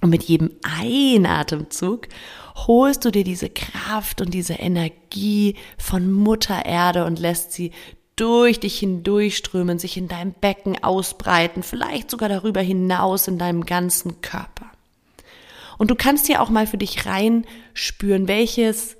Und 0.00 0.10
mit 0.10 0.24
jedem 0.24 0.50
Einatemzug 0.62 2.08
holst 2.66 3.04
du 3.04 3.10
dir 3.10 3.24
diese 3.24 3.50
Kraft 3.50 4.20
und 4.20 4.34
diese 4.34 4.54
Energie 4.54 5.56
von 5.78 6.12
Mutter 6.12 6.66
Erde 6.66 7.04
und 7.04 7.18
lässt 7.18 7.52
sie 7.52 7.70
durch 8.16 8.60
dich 8.60 8.78
hindurchströmen, 8.78 9.78
sich 9.78 9.96
in 9.96 10.08
deinem 10.08 10.32
Becken 10.32 10.82
ausbreiten, 10.82 11.62
vielleicht 11.62 12.10
sogar 12.10 12.28
darüber 12.28 12.60
hinaus 12.60 13.28
in 13.28 13.38
deinem 13.38 13.66
ganzen 13.66 14.20
Körper. 14.20 14.70
Und 15.78 15.90
du 15.90 15.96
kannst 15.96 16.26
hier 16.26 16.40
auch 16.40 16.50
mal 16.50 16.66
für 16.66 16.78
dich 16.78 17.06
reinspüren, 17.06 18.28
welches 18.28 18.96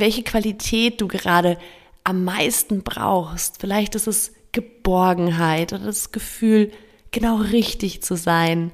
welche 0.00 0.22
Qualität 0.22 1.00
du 1.00 1.06
gerade 1.06 1.58
am 2.02 2.24
meisten 2.24 2.82
brauchst. 2.82 3.60
Vielleicht 3.60 3.94
ist 3.94 4.08
es 4.08 4.32
Geborgenheit 4.52 5.72
oder 5.72 5.84
das 5.84 6.10
Gefühl, 6.10 6.72
genau 7.12 7.36
richtig 7.36 8.02
zu 8.02 8.16
sein 8.16 8.72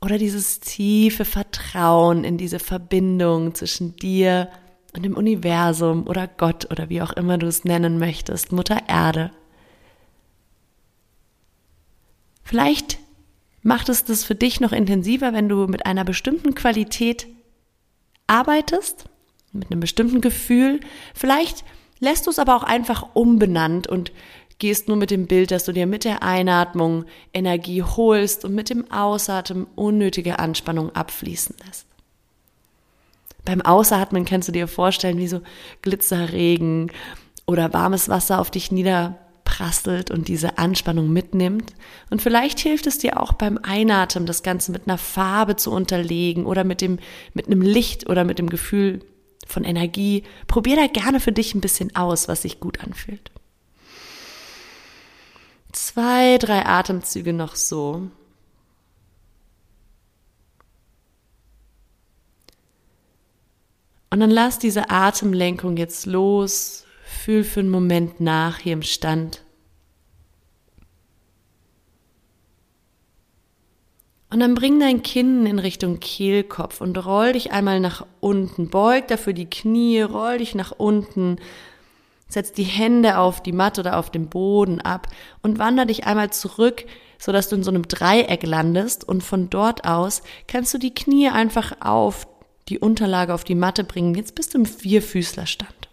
oder 0.00 0.16
dieses 0.16 0.60
tiefe 0.60 1.24
Vertrauen 1.24 2.24
in 2.24 2.38
diese 2.38 2.58
Verbindung 2.58 3.54
zwischen 3.54 3.96
dir 3.96 4.48
und 4.52 4.69
dem 4.96 5.16
Universum 5.16 6.06
oder 6.06 6.26
Gott 6.26 6.70
oder 6.70 6.88
wie 6.88 7.02
auch 7.02 7.12
immer 7.12 7.38
du 7.38 7.46
es 7.46 7.64
nennen 7.64 7.98
möchtest, 7.98 8.52
Mutter 8.52 8.88
Erde. 8.88 9.30
Vielleicht 12.42 12.98
macht 13.62 13.88
es 13.88 14.04
das 14.04 14.24
für 14.24 14.34
dich 14.34 14.60
noch 14.60 14.72
intensiver, 14.72 15.32
wenn 15.32 15.48
du 15.48 15.66
mit 15.66 15.86
einer 15.86 16.04
bestimmten 16.04 16.54
Qualität 16.54 17.28
arbeitest 18.26 19.06
mit 19.52 19.70
einem 19.70 19.80
bestimmten 19.80 20.20
Gefühl. 20.20 20.80
Vielleicht 21.14 21.64
lässt 21.98 22.26
du 22.26 22.30
es 22.30 22.38
aber 22.38 22.56
auch 22.56 22.62
einfach 22.62 23.14
umbenannt 23.14 23.86
und 23.86 24.12
gehst 24.58 24.88
nur 24.88 24.96
mit 24.96 25.10
dem 25.10 25.26
Bild, 25.26 25.50
dass 25.50 25.64
du 25.64 25.72
dir 25.72 25.86
mit 25.86 26.04
der 26.04 26.22
Einatmung 26.22 27.04
Energie 27.32 27.82
holst 27.82 28.44
und 28.44 28.54
mit 28.54 28.70
dem 28.70 28.90
Ausatmen 28.90 29.66
unnötige 29.74 30.38
Anspannung 30.38 30.94
abfließen 30.94 31.56
lässt. 31.66 31.86
Beim 33.44 33.60
Ausatmen 33.62 34.24
kannst 34.24 34.48
du 34.48 34.52
dir 34.52 34.68
vorstellen, 34.68 35.18
wie 35.18 35.28
so 35.28 35.40
Glitzerregen 35.82 36.92
oder 37.46 37.72
warmes 37.72 38.08
Wasser 38.08 38.40
auf 38.40 38.50
dich 38.50 38.70
niederprasselt 38.70 40.10
und 40.10 40.28
diese 40.28 40.58
Anspannung 40.58 41.12
mitnimmt. 41.12 41.72
Und 42.10 42.22
vielleicht 42.22 42.60
hilft 42.60 42.86
es 42.86 42.98
dir 42.98 43.20
auch 43.20 43.32
beim 43.32 43.58
Einatmen, 43.62 44.26
das 44.26 44.42
Ganze 44.42 44.72
mit 44.72 44.86
einer 44.86 44.98
Farbe 44.98 45.56
zu 45.56 45.72
unterlegen 45.72 46.46
oder 46.46 46.64
mit 46.64 46.80
dem, 46.80 46.98
mit 47.34 47.46
einem 47.46 47.62
Licht 47.62 48.08
oder 48.08 48.24
mit 48.24 48.38
dem 48.38 48.50
Gefühl 48.50 49.00
von 49.46 49.64
Energie. 49.64 50.22
Probier 50.46 50.76
da 50.76 50.86
gerne 50.86 51.20
für 51.20 51.32
dich 51.32 51.54
ein 51.54 51.60
bisschen 51.60 51.94
aus, 51.96 52.28
was 52.28 52.42
sich 52.42 52.60
gut 52.60 52.80
anfühlt. 52.82 53.30
Zwei, 55.72 56.38
drei 56.38 56.66
Atemzüge 56.66 57.32
noch 57.32 57.56
so. 57.56 58.10
Und 64.10 64.20
dann 64.20 64.30
lass 64.30 64.58
diese 64.58 64.90
Atemlenkung 64.90 65.76
jetzt 65.76 66.06
los. 66.06 66.84
Fühl 67.04 67.44
für 67.44 67.60
einen 67.60 67.70
Moment 67.70 68.20
nach 68.20 68.58
hier 68.58 68.72
im 68.72 68.82
Stand. 68.82 69.42
Und 74.32 74.40
dann 74.40 74.54
bring 74.54 74.78
dein 74.78 75.02
Kinn 75.02 75.44
in 75.46 75.58
Richtung 75.58 75.98
Kehlkopf 75.98 76.80
und 76.80 76.96
roll 77.04 77.32
dich 77.32 77.50
einmal 77.50 77.80
nach 77.80 78.06
unten. 78.20 78.70
Beug 78.70 79.08
dafür 79.08 79.32
die 79.32 79.50
Knie, 79.50 80.02
roll 80.02 80.38
dich 80.38 80.54
nach 80.54 80.72
unten. 80.72 81.36
Setz 82.28 82.52
die 82.52 82.62
Hände 82.62 83.18
auf 83.18 83.42
die 83.42 83.52
Matte 83.52 83.80
oder 83.80 83.98
auf 83.98 84.10
den 84.10 84.28
Boden 84.28 84.80
ab 84.80 85.08
und 85.42 85.58
wander 85.58 85.84
dich 85.84 86.06
einmal 86.06 86.30
zurück, 86.30 86.84
sodass 87.18 87.48
du 87.48 87.56
in 87.56 87.64
so 87.64 87.72
einem 87.72 87.88
Dreieck 87.88 88.44
landest 88.44 89.06
und 89.06 89.24
von 89.24 89.50
dort 89.50 89.84
aus 89.84 90.22
kannst 90.46 90.72
du 90.72 90.78
die 90.78 90.94
Knie 90.94 91.28
einfach 91.28 91.72
auf 91.80 92.28
die 92.70 92.78
Unterlage 92.78 93.34
auf 93.34 93.44
die 93.44 93.54
Matte 93.54 93.84
bringen. 93.84 94.14
Jetzt 94.14 94.34
bist 94.34 94.54
du 94.54 94.58
im 94.58 94.66
Vierfüßlerstand. 94.66 95.88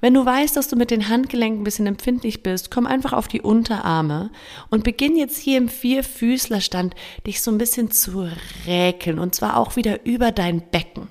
Wenn 0.00 0.14
du 0.14 0.24
weißt, 0.24 0.56
dass 0.56 0.68
du 0.68 0.76
mit 0.76 0.90
den 0.90 1.08
Handgelenken 1.08 1.60
ein 1.60 1.64
bisschen 1.64 1.86
empfindlich 1.86 2.42
bist, 2.42 2.70
komm 2.70 2.86
einfach 2.86 3.12
auf 3.12 3.28
die 3.28 3.42
Unterarme 3.42 4.30
und 4.70 4.82
beginn 4.82 5.16
jetzt 5.16 5.36
hier 5.36 5.58
im 5.58 5.68
Vierfüßlerstand 5.68 6.94
dich 7.26 7.42
so 7.42 7.50
ein 7.50 7.58
bisschen 7.58 7.90
zu 7.90 8.26
räkeln 8.66 9.18
und 9.18 9.34
zwar 9.34 9.58
auch 9.58 9.76
wieder 9.76 10.06
über 10.06 10.32
dein 10.32 10.62
Becken. 10.70 11.08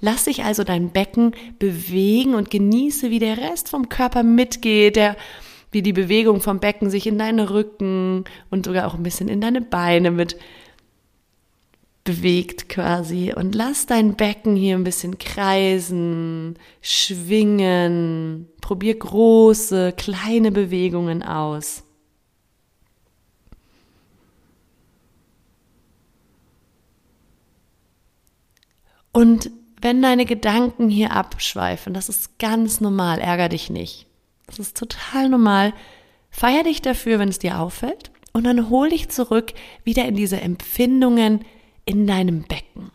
Lass 0.00 0.24
dich 0.24 0.44
also 0.44 0.64
dein 0.64 0.90
Becken 0.90 1.32
bewegen 1.58 2.34
und 2.34 2.50
genieße, 2.50 3.10
wie 3.10 3.18
der 3.18 3.38
Rest 3.38 3.70
vom 3.70 3.88
Körper 3.88 4.22
mitgeht, 4.22 4.96
der, 4.96 5.16
wie 5.72 5.82
die 5.82 5.94
Bewegung 5.94 6.42
vom 6.42 6.60
Becken 6.60 6.90
sich 6.90 7.06
in 7.06 7.18
deinen 7.18 7.40
Rücken 7.40 8.24
und 8.50 8.66
sogar 8.66 8.86
auch 8.86 8.94
ein 8.94 9.02
bisschen 9.02 9.28
in 9.28 9.40
deine 9.40 9.62
Beine 9.62 10.10
mit 10.10 10.36
bewegt 12.06 12.70
quasi 12.70 13.34
und 13.34 13.54
lass 13.54 13.84
dein 13.84 14.14
Becken 14.14 14.56
hier 14.56 14.76
ein 14.76 14.84
bisschen 14.84 15.18
kreisen, 15.18 16.58
schwingen, 16.80 18.48
probier 18.62 18.98
große, 18.98 19.92
kleine 19.92 20.52
Bewegungen 20.52 21.22
aus. 21.22 21.82
Und 29.12 29.50
wenn 29.80 30.00
deine 30.00 30.26
Gedanken 30.26 30.88
hier 30.88 31.10
abschweifen, 31.10 31.92
das 31.92 32.08
ist 32.08 32.38
ganz 32.38 32.80
normal, 32.80 33.18
ärger 33.18 33.48
dich 33.48 33.68
nicht. 33.68 34.06
Das 34.46 34.58
ist 34.58 34.76
total 34.76 35.28
normal. 35.28 35.74
Feier 36.30 36.62
dich 36.62 36.82
dafür, 36.82 37.18
wenn 37.18 37.28
es 37.28 37.38
dir 37.38 37.58
auffällt 37.58 38.10
und 38.32 38.44
dann 38.44 38.70
hol 38.70 38.90
dich 38.90 39.08
zurück 39.08 39.54
wieder 39.82 40.04
in 40.04 40.14
diese 40.14 40.40
Empfindungen, 40.40 41.40
in 41.86 42.06
deinem 42.06 42.42
Becken. 42.42 42.90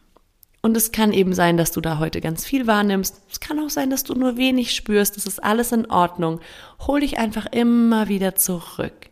Und 0.61 0.77
es 0.77 0.91
kann 0.91 1.11
eben 1.11 1.33
sein, 1.33 1.57
dass 1.57 1.71
du 1.71 1.81
da 1.81 1.97
heute 1.97 2.21
ganz 2.21 2.45
viel 2.45 2.67
wahrnimmst. 2.67 3.19
Es 3.31 3.39
kann 3.39 3.59
auch 3.59 3.71
sein, 3.71 3.89
dass 3.89 4.03
du 4.03 4.13
nur 4.13 4.37
wenig 4.37 4.75
spürst. 4.75 5.17
Das 5.17 5.25
ist 5.25 5.43
alles 5.43 5.71
in 5.71 5.89
Ordnung. 5.89 6.39
Hol 6.85 6.99
dich 6.99 7.17
einfach 7.17 7.47
immer 7.47 8.09
wieder 8.09 8.35
zurück. 8.35 9.09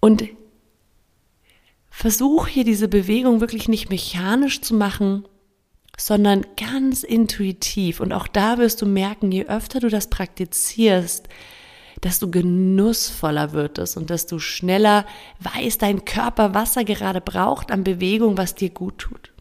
Und 0.00 0.24
versuch 1.90 2.48
hier 2.48 2.64
diese 2.64 2.88
Bewegung 2.88 3.40
wirklich 3.40 3.68
nicht 3.68 3.90
mechanisch 3.90 4.62
zu 4.62 4.74
machen, 4.74 5.28
sondern 5.98 6.46
ganz 6.56 7.02
intuitiv. 7.02 8.00
Und 8.00 8.12
auch 8.12 8.26
da 8.26 8.58
wirst 8.58 8.80
du 8.82 8.86
merken, 8.86 9.30
je 9.30 9.46
öfter 9.46 9.78
du 9.78 9.88
das 9.88 10.08
praktizierst, 10.08 11.28
desto 12.04 12.28
genussvoller 12.28 13.52
wird 13.52 13.78
es 13.78 13.96
und 13.96 14.10
desto 14.10 14.38
schneller 14.38 15.06
weiß 15.40 15.78
dein 15.78 16.04
Körper, 16.04 16.54
was 16.54 16.76
er 16.76 16.84
gerade 16.84 17.20
braucht 17.20 17.72
an 17.72 17.82
Bewegung, 17.82 18.36
was 18.36 18.54
dir 18.54 18.70
gut 18.70 18.98
tut. 18.98 19.32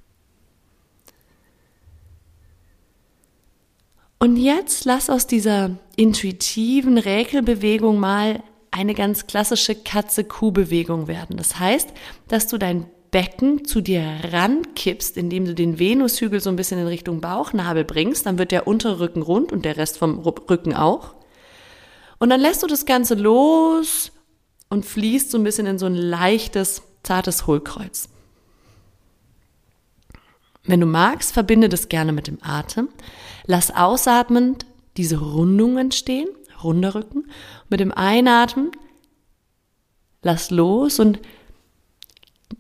Und 4.17 4.37
jetzt 4.37 4.85
lass 4.85 5.09
aus 5.09 5.27
dieser 5.27 5.71
intuitiven 5.97 6.97
Räkelbewegung 6.97 7.99
mal 7.99 8.41
eine 8.71 8.93
ganz 8.93 9.27
klassische 9.27 9.75
Katze-Kuh-Bewegung 9.75 11.09
werden. 11.09 11.35
Das 11.35 11.59
heißt, 11.59 11.89
dass 12.29 12.47
du 12.47 12.57
dein 12.57 12.85
Becken 13.11 13.65
zu 13.65 13.81
dir 13.81 14.03
rankippst, 14.31 15.17
indem 15.17 15.45
du 15.45 15.53
den 15.53 15.77
Venushügel 15.77 16.39
so 16.39 16.49
ein 16.49 16.55
bisschen 16.55 16.79
in 16.79 16.87
Richtung 16.87 17.19
Bauchnabel 17.21 17.83
bringst, 17.83 18.25
dann 18.25 18.39
wird 18.39 18.51
der 18.51 18.65
untere 18.65 19.01
Rücken 19.01 19.21
rund 19.21 19.51
und 19.51 19.65
der 19.65 19.77
Rest 19.77 19.97
vom 19.97 20.17
Rücken 20.19 20.73
auch. 20.73 21.13
Und 22.23 22.29
dann 22.29 22.39
lässt 22.39 22.63
du 22.63 22.67
das 22.67 22.85
Ganze 22.85 23.15
los 23.15 24.13
und 24.69 24.85
fließt 24.85 25.29
so 25.29 25.37
ein 25.37 25.43
bisschen 25.43 25.65
in 25.65 25.77
so 25.77 25.87
ein 25.87 25.93
leichtes, 25.93 26.81
zartes 27.03 27.47
Hohlkreuz. 27.47 28.07
Wenn 30.63 30.79
du 30.79 30.85
magst, 30.85 31.33
verbinde 31.33 31.67
das 31.67 31.89
gerne 31.89 32.13
mit 32.13 32.27
dem 32.27 32.37
Atem. 32.41 32.87
Lass 33.45 33.75
ausatmend 33.75 34.65
diese 34.95 35.19
Rundung 35.19 35.77
entstehen, 35.77 36.29
runder 36.63 36.95
Rücken. 36.95 37.29
Mit 37.67 37.81
dem 37.81 37.91
Einatmen 37.91 38.71
lass 40.21 40.49
los 40.49 40.99
und 40.99 41.19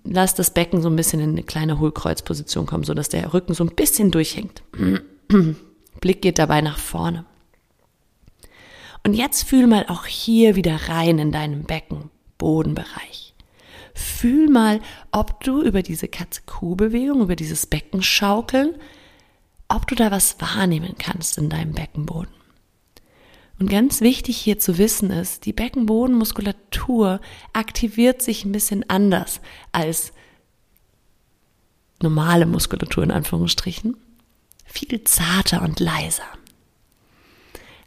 lass 0.03 0.35
das 0.35 0.51
Becken 0.51 0.81
so 0.81 0.89
ein 0.89 0.97
bisschen 0.97 1.21
in 1.21 1.29
eine 1.29 1.43
kleine 1.43 1.79
Hohlkreuzposition 1.79 2.65
kommen, 2.65 2.83
sodass 2.83 3.07
der 3.07 3.33
Rücken 3.33 3.53
so 3.53 3.63
ein 3.63 3.73
bisschen 3.73 4.11
durchhängt. 4.11 4.61
Blick 6.01 6.21
geht 6.21 6.37
dabei 6.37 6.59
nach 6.59 6.79
vorne. 6.79 7.23
Und 9.05 9.13
jetzt 9.13 9.43
fühl 9.43 9.67
mal 9.67 9.85
auch 9.87 10.05
hier 10.05 10.55
wieder 10.55 10.87
rein 10.87 11.19
in 11.19 11.31
deinem 11.31 11.63
Becken, 11.63 12.09
Bodenbereich. 12.37 13.33
Fühl 13.93 14.49
mal, 14.49 14.79
ob 15.11 15.43
du 15.43 15.61
über 15.61 15.83
diese 15.83 16.07
Katze-Kuh-Bewegung, 16.07 17.21
über 17.21 17.35
dieses 17.35 17.65
Beckenschaukeln, 17.65 18.75
ob 19.67 19.87
du 19.87 19.95
da 19.95 20.09
was 20.09 20.39
wahrnehmen 20.39 20.95
kannst 20.97 21.37
in 21.37 21.49
deinem 21.49 21.73
Beckenboden. 21.73 22.33
Und 23.59 23.69
ganz 23.69 24.01
wichtig 24.01 24.37
hier 24.37 24.57
zu 24.57 24.77
wissen 24.77 25.11
ist, 25.11 25.45
die 25.45 25.53
Beckenbodenmuskulatur 25.53 27.21
aktiviert 27.53 28.21
sich 28.21 28.45
ein 28.45 28.51
bisschen 28.51 28.89
anders 28.89 29.41
als 29.71 30.11
normale 32.01 32.45
Muskulatur 32.45 33.03
in 33.03 33.11
Anführungsstrichen. 33.11 33.95
viel 34.65 35.03
zarter 35.03 35.61
und 35.61 35.79
leiser. 35.79 36.23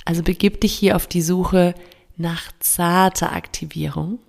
Also 0.06 0.22
begib 0.22 0.62
dich 0.62 0.72
hier 0.72 0.96
auf 0.96 1.06
die 1.06 1.20
Suche 1.20 1.74
nach 2.16 2.50
zarter 2.60 3.32
Aktivierung. 3.32 4.20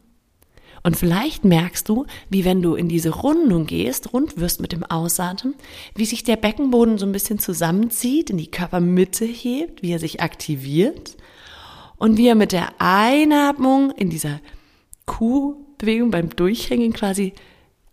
Und 0.84 0.98
vielleicht 0.98 1.46
merkst 1.46 1.88
du, 1.88 2.06
wie 2.30 2.46
wenn 2.46 2.62
du 2.62 2.76
in 2.76 2.90
diese 2.90 3.10
Rundung 3.10 3.66
gehst, 3.66 4.14
rund 4.14 4.38
wirst 4.38 4.60
mit 4.60 4.72
dem 4.72 4.84
Ausatmen, 4.84 5.56
wie 5.96 6.06
sich 6.06 6.24
der 6.24 6.36
Beckenboden 6.36 6.98
so 6.98 7.06
ein 7.06 7.12
bisschen 7.12 7.40
zusammenzieht, 7.40 8.30
in 8.30 8.38
die 8.38 8.52
Körpermitte 8.52 9.26
hebt, 9.26 9.82
wie 9.82 9.92
er 9.92 10.00
sich 10.00 10.22
aktiviert 10.22 11.16
und 11.98 12.18
wie 12.18 12.28
er 12.28 12.36
mit 12.36 12.52
der 12.54 12.70
Einatmung 12.80 13.92
in 13.92 14.10
dieser 14.10 14.40
Kuhbewegung 15.06 16.10
beim 16.10 16.30
Durchhängen 16.30 16.94
quasi 16.94 17.34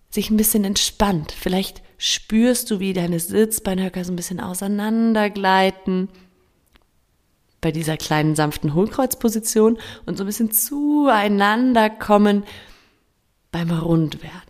sich 0.09 0.31
ein 0.31 0.37
bisschen 0.37 0.65
entspannt. 0.65 1.33
Vielleicht 1.33 1.83
spürst 1.99 2.71
du, 2.71 2.81
wie 2.81 2.93
deine 2.93 3.19
Sitzbeinhöcker 3.19 4.05
so 4.05 4.13
ein 4.13 4.17
bisschen 4.17 4.41
auseinandergleiten 4.41 6.09
bei 7.65 7.73
dieser 7.73 7.97
kleinen 7.97 8.37
sanften 8.37 8.75
Hohlkreuzposition 8.75 9.79
und 10.05 10.19
so 10.19 10.25
ein 10.25 10.27
bisschen 10.27 10.53
zueinander 10.53 11.89
kommen 11.89 12.45
beim 13.53 13.71
Rundwerden. 13.71 14.43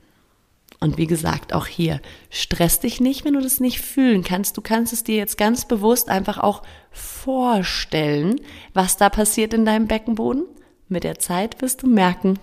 Und 0.80 0.98
wie 0.98 1.06
gesagt, 1.06 1.52
auch 1.52 1.68
hier, 1.68 2.00
stress 2.28 2.80
dich 2.80 3.00
nicht, 3.00 3.24
wenn 3.24 3.34
du 3.34 3.40
das 3.40 3.60
nicht 3.60 3.80
fühlen 3.80 4.24
kannst. 4.24 4.56
Du 4.56 4.62
kannst 4.62 4.92
es 4.92 5.04
dir 5.04 5.14
jetzt 5.14 5.38
ganz 5.38 5.68
bewusst 5.68 6.08
einfach 6.08 6.38
auch 6.38 6.64
vorstellen, 6.90 8.40
was 8.72 8.96
da 8.96 9.08
passiert 9.10 9.54
in 9.54 9.64
deinem 9.64 9.86
Beckenboden. 9.86 10.46
Mit 10.88 11.04
der 11.04 11.20
Zeit 11.20 11.62
wirst 11.62 11.84
du 11.84 11.86
merken, 11.86 12.40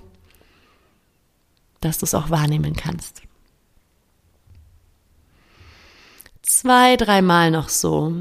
dass 1.82 1.98
du 1.98 2.06
es 2.06 2.16
auch 2.16 2.30
wahrnehmen 2.30 2.78
kannst. 2.78 3.24
Zwei, 6.42 6.96
dreimal 6.96 7.52
noch 7.52 7.68
so. 7.68 8.16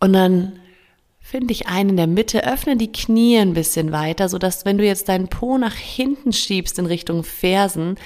Und 0.00 0.14
dann 0.14 0.58
finde 1.20 1.52
ich 1.52 1.68
ein 1.68 1.90
in 1.90 1.96
der 1.96 2.06
Mitte, 2.06 2.44
öffne 2.44 2.76
die 2.76 2.90
Knie 2.90 3.38
ein 3.38 3.54
bisschen 3.54 3.92
weiter, 3.92 4.28
sodass 4.28 4.64
wenn 4.64 4.78
du 4.78 4.84
jetzt 4.84 5.08
deinen 5.08 5.28
Po 5.28 5.58
nach 5.58 5.76
hinten 5.76 6.32
schiebst 6.32 6.78
in 6.78 6.86
Richtung 6.86 7.22
Fersen 7.22 7.96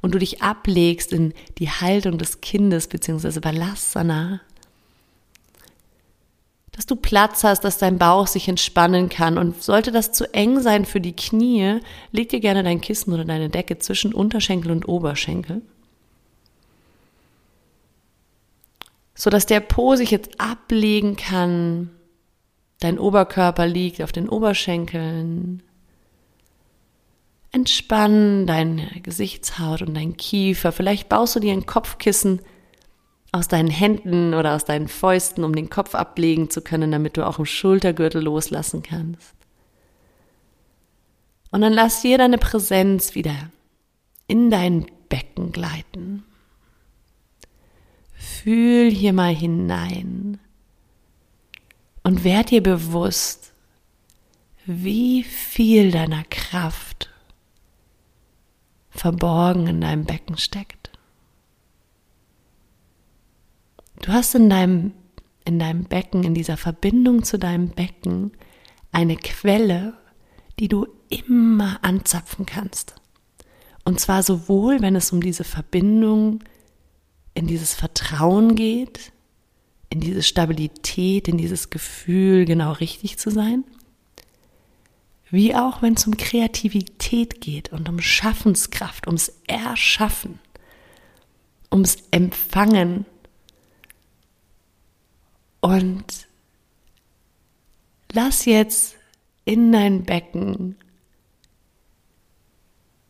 und 0.00 0.12
du 0.14 0.18
dich 0.18 0.42
ablegst 0.42 1.12
in 1.12 1.32
die 1.58 1.70
Haltung 1.70 2.18
des 2.18 2.40
Kindes 2.40 2.88
bzw. 2.88 3.38
Balasana, 3.40 4.40
dass 6.72 6.86
du 6.86 6.96
Platz 6.96 7.44
hast, 7.44 7.60
dass 7.60 7.78
dein 7.78 7.98
Bauch 7.98 8.26
sich 8.26 8.48
entspannen 8.48 9.08
kann. 9.08 9.38
Und 9.38 9.62
sollte 9.62 9.92
das 9.92 10.10
zu 10.10 10.32
eng 10.34 10.60
sein 10.60 10.84
für 10.84 11.00
die 11.00 11.14
Knie, 11.14 11.78
leg 12.10 12.30
dir 12.30 12.40
gerne 12.40 12.64
dein 12.64 12.80
Kissen 12.80 13.12
oder 13.12 13.24
deine 13.24 13.48
Decke 13.48 13.78
zwischen 13.78 14.12
Unterschenkel 14.12 14.72
und 14.72 14.88
Oberschenkel. 14.88 15.62
So 19.14 19.30
dass 19.30 19.46
der 19.46 19.60
Po 19.60 19.96
sich 19.96 20.10
jetzt 20.10 20.40
ablegen 20.40 21.16
kann. 21.16 21.90
Dein 22.80 22.98
Oberkörper 22.98 23.66
liegt 23.66 24.02
auf 24.02 24.12
den 24.12 24.28
Oberschenkeln. 24.28 25.62
Entspann 27.52 28.46
deine 28.46 29.00
Gesichtshaut 29.00 29.82
und 29.82 29.94
dein 29.94 30.16
Kiefer. 30.16 30.72
Vielleicht 30.72 31.08
baust 31.08 31.36
du 31.36 31.40
dir 31.40 31.52
ein 31.52 31.66
Kopfkissen 31.66 32.40
aus 33.30 33.48
deinen 33.48 33.70
Händen 33.70 34.34
oder 34.34 34.54
aus 34.54 34.64
deinen 34.64 34.88
Fäusten, 34.88 35.44
um 35.44 35.54
den 35.54 35.70
Kopf 35.70 35.94
ablegen 35.94 36.50
zu 36.50 36.62
können, 36.62 36.90
damit 36.90 37.16
du 37.16 37.26
auch 37.26 37.38
im 37.38 37.46
Schultergürtel 37.46 38.22
loslassen 38.22 38.82
kannst. 38.82 39.34
Und 41.50 41.60
dann 41.60 41.72
lass 41.72 42.02
hier 42.02 42.18
deine 42.18 42.38
Präsenz 42.38 43.14
wieder 43.14 43.50
in 44.26 44.50
dein 44.50 44.86
Becken 45.08 45.52
gleiten. 45.52 46.24
Fühl 48.44 48.90
hier 48.90 49.14
mal 49.14 49.34
hinein 49.34 50.38
und 52.02 52.24
werd 52.24 52.50
dir 52.50 52.62
bewusst, 52.62 53.54
wie 54.66 55.22
viel 55.22 55.90
deiner 55.90 56.24
Kraft 56.24 57.08
verborgen 58.90 59.66
in 59.66 59.80
deinem 59.80 60.04
Becken 60.04 60.36
steckt. 60.36 60.90
Du 64.02 64.12
hast 64.12 64.34
in 64.34 64.50
deinem, 64.50 64.92
in 65.46 65.58
deinem 65.58 65.84
Becken, 65.84 66.22
in 66.22 66.34
dieser 66.34 66.58
Verbindung 66.58 67.22
zu 67.22 67.38
deinem 67.38 67.70
Becken, 67.70 68.32
eine 68.92 69.16
Quelle, 69.16 69.94
die 70.58 70.68
du 70.68 70.86
immer 71.08 71.78
anzapfen 71.80 72.44
kannst. 72.44 72.94
Und 73.86 74.00
zwar 74.00 74.22
sowohl, 74.22 74.82
wenn 74.82 74.96
es 74.96 75.12
um 75.12 75.22
diese 75.22 75.44
Verbindung, 75.44 76.44
in 77.34 77.46
dieses 77.46 77.74
Vertrauen 77.74 78.54
geht, 78.54 79.12
in 79.90 80.00
diese 80.00 80.22
Stabilität, 80.22 81.28
in 81.28 81.36
dieses 81.36 81.70
Gefühl, 81.70 82.44
genau 82.44 82.72
richtig 82.72 83.18
zu 83.18 83.30
sein, 83.30 83.64
wie 85.30 85.54
auch 85.54 85.82
wenn 85.82 85.94
es 85.94 86.06
um 86.06 86.16
Kreativität 86.16 87.40
geht 87.40 87.72
und 87.72 87.88
um 87.88 88.00
Schaffenskraft, 88.00 89.06
ums 89.06 89.32
Erschaffen, 89.46 90.38
ums 91.72 91.96
Empfangen. 92.12 93.04
Und 95.60 96.28
lass 98.12 98.44
jetzt 98.44 98.94
in 99.44 99.72
dein 99.72 100.04
Becken 100.04 100.76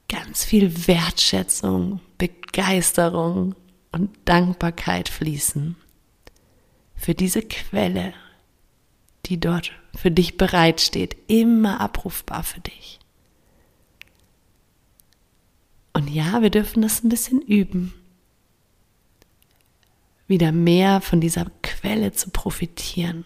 ganz 0.09 0.45
viel 0.45 0.87
Wertschätzung, 0.87 2.01
Begeisterung 2.17 3.55
und 3.95 4.11
Dankbarkeit 4.25 5.09
fließen 5.09 5.77
für 6.97 7.15
diese 7.15 7.43
Quelle, 7.43 8.13
die 9.27 9.39
dort 9.39 9.71
für 9.95 10.11
dich 10.11 10.37
bereitsteht, 10.37 11.17
immer 11.29 11.81
abrufbar 11.81 12.43
für 12.43 12.61
dich. 12.61 12.99
Und 15.93 16.11
ja, 16.11 16.43
wir 16.43 16.51
dürfen 16.51 16.83
das 16.83 17.05
ein 17.05 17.09
bisschen 17.09 17.41
üben 17.41 17.95
wieder 20.27 20.51
mehr 20.53 21.01
von 21.01 21.21
dieser 21.21 21.47
Quelle 21.63 22.13
zu 22.13 22.31
profitieren, 22.31 23.25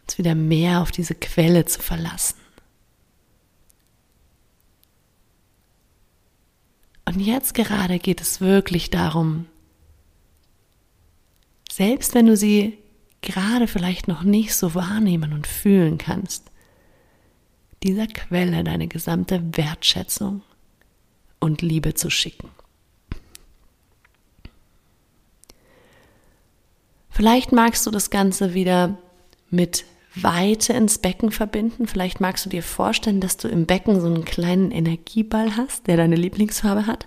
uns 0.00 0.16
wieder 0.16 0.34
mehr 0.34 0.80
auf 0.80 0.92
diese 0.92 1.14
Quelle 1.14 1.64
zu 1.64 1.82
verlassen. 1.82 2.38
Und 7.08 7.20
jetzt 7.20 7.54
gerade 7.54 7.98
geht 7.98 8.20
es 8.20 8.42
wirklich 8.42 8.90
darum, 8.90 9.46
selbst 11.72 12.14
wenn 12.14 12.26
du 12.26 12.36
sie 12.36 12.76
gerade 13.22 13.66
vielleicht 13.66 14.08
noch 14.08 14.24
nicht 14.24 14.54
so 14.54 14.74
wahrnehmen 14.74 15.32
und 15.32 15.46
fühlen 15.46 15.96
kannst, 15.96 16.50
dieser 17.82 18.08
Quelle 18.08 18.62
deine 18.62 18.88
gesamte 18.88 19.42
Wertschätzung 19.56 20.42
und 21.40 21.62
Liebe 21.62 21.94
zu 21.94 22.10
schicken. 22.10 22.50
Vielleicht 27.08 27.52
magst 27.52 27.86
du 27.86 27.90
das 27.90 28.10
Ganze 28.10 28.52
wieder 28.52 28.98
mit 29.48 29.86
Weite 30.22 30.72
ins 30.72 30.98
Becken 30.98 31.30
verbinden. 31.30 31.86
Vielleicht 31.86 32.20
magst 32.20 32.44
du 32.46 32.50
dir 32.50 32.62
vorstellen, 32.62 33.20
dass 33.20 33.36
du 33.36 33.48
im 33.48 33.66
Becken 33.66 34.00
so 34.00 34.06
einen 34.06 34.24
kleinen 34.24 34.70
Energieball 34.70 35.56
hast, 35.56 35.86
der 35.86 35.96
deine 35.96 36.16
Lieblingsfarbe 36.16 36.86
hat. 36.86 37.06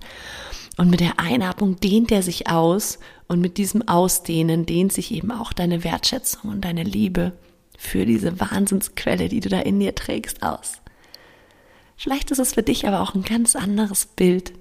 Und 0.78 0.90
mit 0.90 1.00
der 1.00 1.20
Einatmung 1.20 1.80
dehnt 1.80 2.12
er 2.12 2.24
sich 2.24 2.50
aus 2.50 3.00
und 3.28 3.42
mit 3.42 3.58
diesem 3.58 3.88
Ausdehnen 3.88 4.66
dehnt 4.66 4.94
sich 4.94 5.12
eben 5.12 5.32
auch 5.32 5.54
deine 5.54 5.84
Wertschätzung 5.84 6.52
und 6.52 6.62
deine 6.66 6.84
Liebe 6.84 7.34
für 7.78 8.06
diese 8.06 8.40
Wahnsinnsquelle, 8.40 9.28
die 9.28 9.40
du 9.40 9.50
da 9.50 9.60
in 9.60 9.80
dir 9.80 9.96
trägst, 9.96 10.44
aus. 10.44 10.74
Vielleicht 11.98 12.32
ist 12.32 12.40
es 12.40 12.54
für 12.54 12.64
dich 12.64 12.88
aber 12.88 13.02
auch 13.02 13.16
ein 13.16 13.24
ganz 13.24 13.56
anderes 13.56 14.06
Bild 14.06 14.54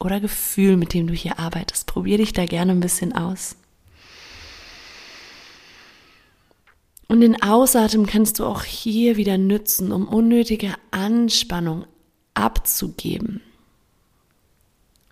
oder 0.00 0.20
Gefühl, 0.20 0.76
mit 0.76 0.94
dem 0.94 1.06
du 1.06 1.14
hier 1.14 1.38
arbeitest. 1.38 1.86
Probier 1.86 2.18
dich 2.18 2.32
da 2.32 2.44
gerne 2.44 2.72
ein 2.72 2.80
bisschen 2.80 3.14
aus. 3.14 3.56
Und 7.08 7.20
den 7.20 7.42
Ausatmen 7.42 8.06
kannst 8.06 8.38
du 8.38 8.46
auch 8.46 8.64
hier 8.64 9.16
wieder 9.16 9.38
nützen, 9.38 9.92
um 9.92 10.08
unnötige 10.08 10.74
Anspannung 10.90 11.84
abzugeben. 12.34 13.42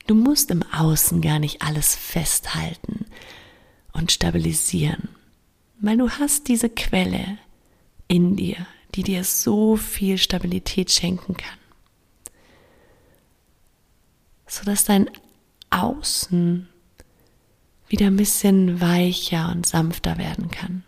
Du 0.06 0.14
musst 0.14 0.50
im 0.50 0.62
Außen 0.72 1.20
gar 1.20 1.38
nicht 1.38 1.62
alles 1.62 1.94
festhalten 1.94 3.06
und 3.92 4.12
stabilisieren, 4.12 5.08
weil 5.80 5.98
du 5.98 6.10
hast 6.10 6.48
diese 6.48 6.68
Quelle 6.68 7.38
in 8.08 8.34
dir, 8.34 8.66
die 8.94 9.02
dir 9.02 9.22
so 9.22 9.76
viel 9.76 10.18
Stabilität 10.18 10.90
schenken 10.90 11.36
kann, 11.36 11.58
sodass 14.46 14.84
dein 14.84 15.10
Außen 15.70 16.68
wieder 17.88 18.06
ein 18.06 18.16
bisschen 18.16 18.80
weicher 18.80 19.50
und 19.52 19.66
sanfter 19.66 20.18
werden 20.18 20.50
kann 20.50 20.82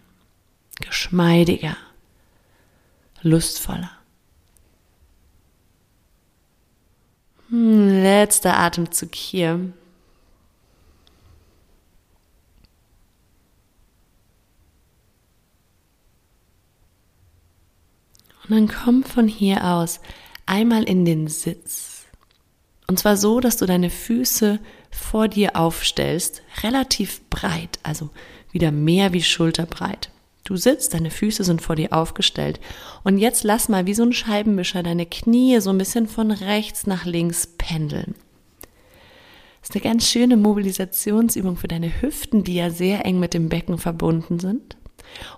geschmeidiger, 0.83 1.77
lustvoller. 3.23 3.91
Hm, 7.49 7.89
letzter 8.03 8.59
Atemzug 8.59 9.15
hier. 9.15 9.73
Und 18.45 18.51
dann 18.51 18.69
komm 18.69 19.05
von 19.05 19.29
hier 19.29 19.65
aus 19.65 20.01
einmal 20.47 20.85
in 20.85 21.05
den 21.05 21.29
Sitz. 21.29 22.07
Und 22.87 22.99
zwar 22.99 23.17
so, 23.17 23.41
dass 23.41 23.57
du 23.57 23.67
deine 23.67 23.91
Füße 23.91 24.59
vor 24.91 25.29
dir 25.29 25.57
aufstellst, 25.57 26.43
relativ 26.63 27.23
breit, 27.31 27.79
also 27.83 28.11
wieder 28.51 28.71
mehr 28.71 29.13
wie 29.13 29.23
schulterbreit. 29.23 30.11
Du 30.45 30.57
sitzt, 30.57 30.95
deine 30.95 31.11
Füße 31.11 31.45
sind 31.45 31.63
vor 31.63 31.77
dir 31.77 31.93
aufgestellt. 31.93 32.59
Und 33.05 33.19
jetzt 33.19 33.45
lass 33.45 33.69
mal 33.69 33.87
wie 33.87 33.95
so 33.95 34.03
ein 34.03 34.13
Scheibenwischer 34.13 34.83
deine 34.83 35.07
Knie 35.07 35.61
so 35.61 35.71
ein 35.71 35.79
bisschen 35.79 36.09
von 36.09 36.31
rechts 36.31 36.87
nach 36.87 37.05
links 37.05 37.47
pendeln. 37.47 38.15
Das 39.61 39.71
ist 39.71 39.77
eine 39.77 39.85
ganz 39.85 40.09
schöne 40.09 40.37
Mobilisationsübung 40.37 41.57
für 41.57 41.69
deine 41.69 42.03
Hüften, 42.03 42.43
die 42.43 42.55
ja 42.55 42.71
sehr 42.71 43.07
eng 43.07 43.21
mit 43.21 43.33
dem 43.33 43.49
Becken 43.49 43.79
verbunden 43.79 44.41
sind. 44.41 44.77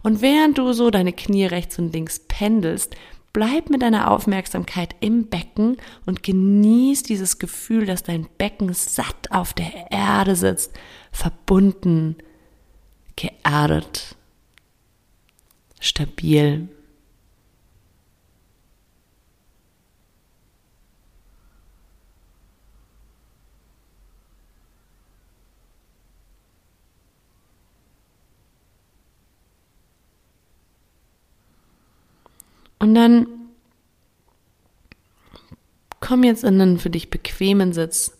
Und 0.02 0.22
während 0.22 0.56
du 0.56 0.72
so 0.72 0.90
deine 0.90 1.12
Knie 1.12 1.44
rechts 1.44 1.78
und 1.78 1.92
links 1.92 2.20
pendelst, 2.20 2.96
bleib 3.34 3.68
mit 3.68 3.82
deiner 3.82 4.10
Aufmerksamkeit 4.10 4.94
im 5.00 5.26
Becken 5.26 5.76
und 6.06 6.22
genieß 6.22 7.02
dieses 7.02 7.38
Gefühl, 7.38 7.84
dass 7.84 8.02
dein 8.02 8.26
Becken 8.38 8.72
satt 8.72 9.30
auf 9.30 9.52
der 9.52 9.90
Erde 9.90 10.36
sitzt, 10.36 10.72
verbunden, 11.12 12.16
geerdet, 13.16 14.16
stabil. 15.84 16.68
Und 32.78 32.94
dann 32.94 33.26
komm 36.00 36.22
jetzt 36.22 36.44
in 36.44 36.60
einen 36.60 36.78
für 36.78 36.90
dich 36.90 37.08
bequemen 37.08 37.72
Sitz. 37.72 38.12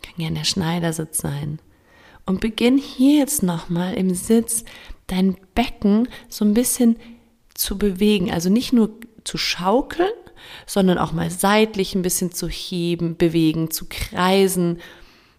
Kann 0.00 0.14
gerne 0.16 0.38
der 0.38 0.44
Schneidersitz 0.44 1.18
sein. 1.18 1.58
Und 2.24 2.40
beginn 2.40 2.78
hier 2.78 3.18
jetzt 3.18 3.42
nochmal 3.42 3.94
im 3.94 4.14
Sitz 4.14 4.64
dein 5.06 5.36
Becken 5.54 6.08
so 6.28 6.44
ein 6.44 6.54
bisschen 6.54 6.96
zu 7.54 7.78
bewegen. 7.78 8.30
Also 8.30 8.50
nicht 8.50 8.72
nur 8.72 8.90
zu 9.24 9.38
schaukeln, 9.38 10.08
sondern 10.66 10.98
auch 10.98 11.12
mal 11.12 11.30
seitlich 11.30 11.94
ein 11.94 12.02
bisschen 12.02 12.32
zu 12.32 12.48
heben, 12.48 13.16
bewegen, 13.16 13.70
zu 13.70 13.86
kreisen. 13.88 14.78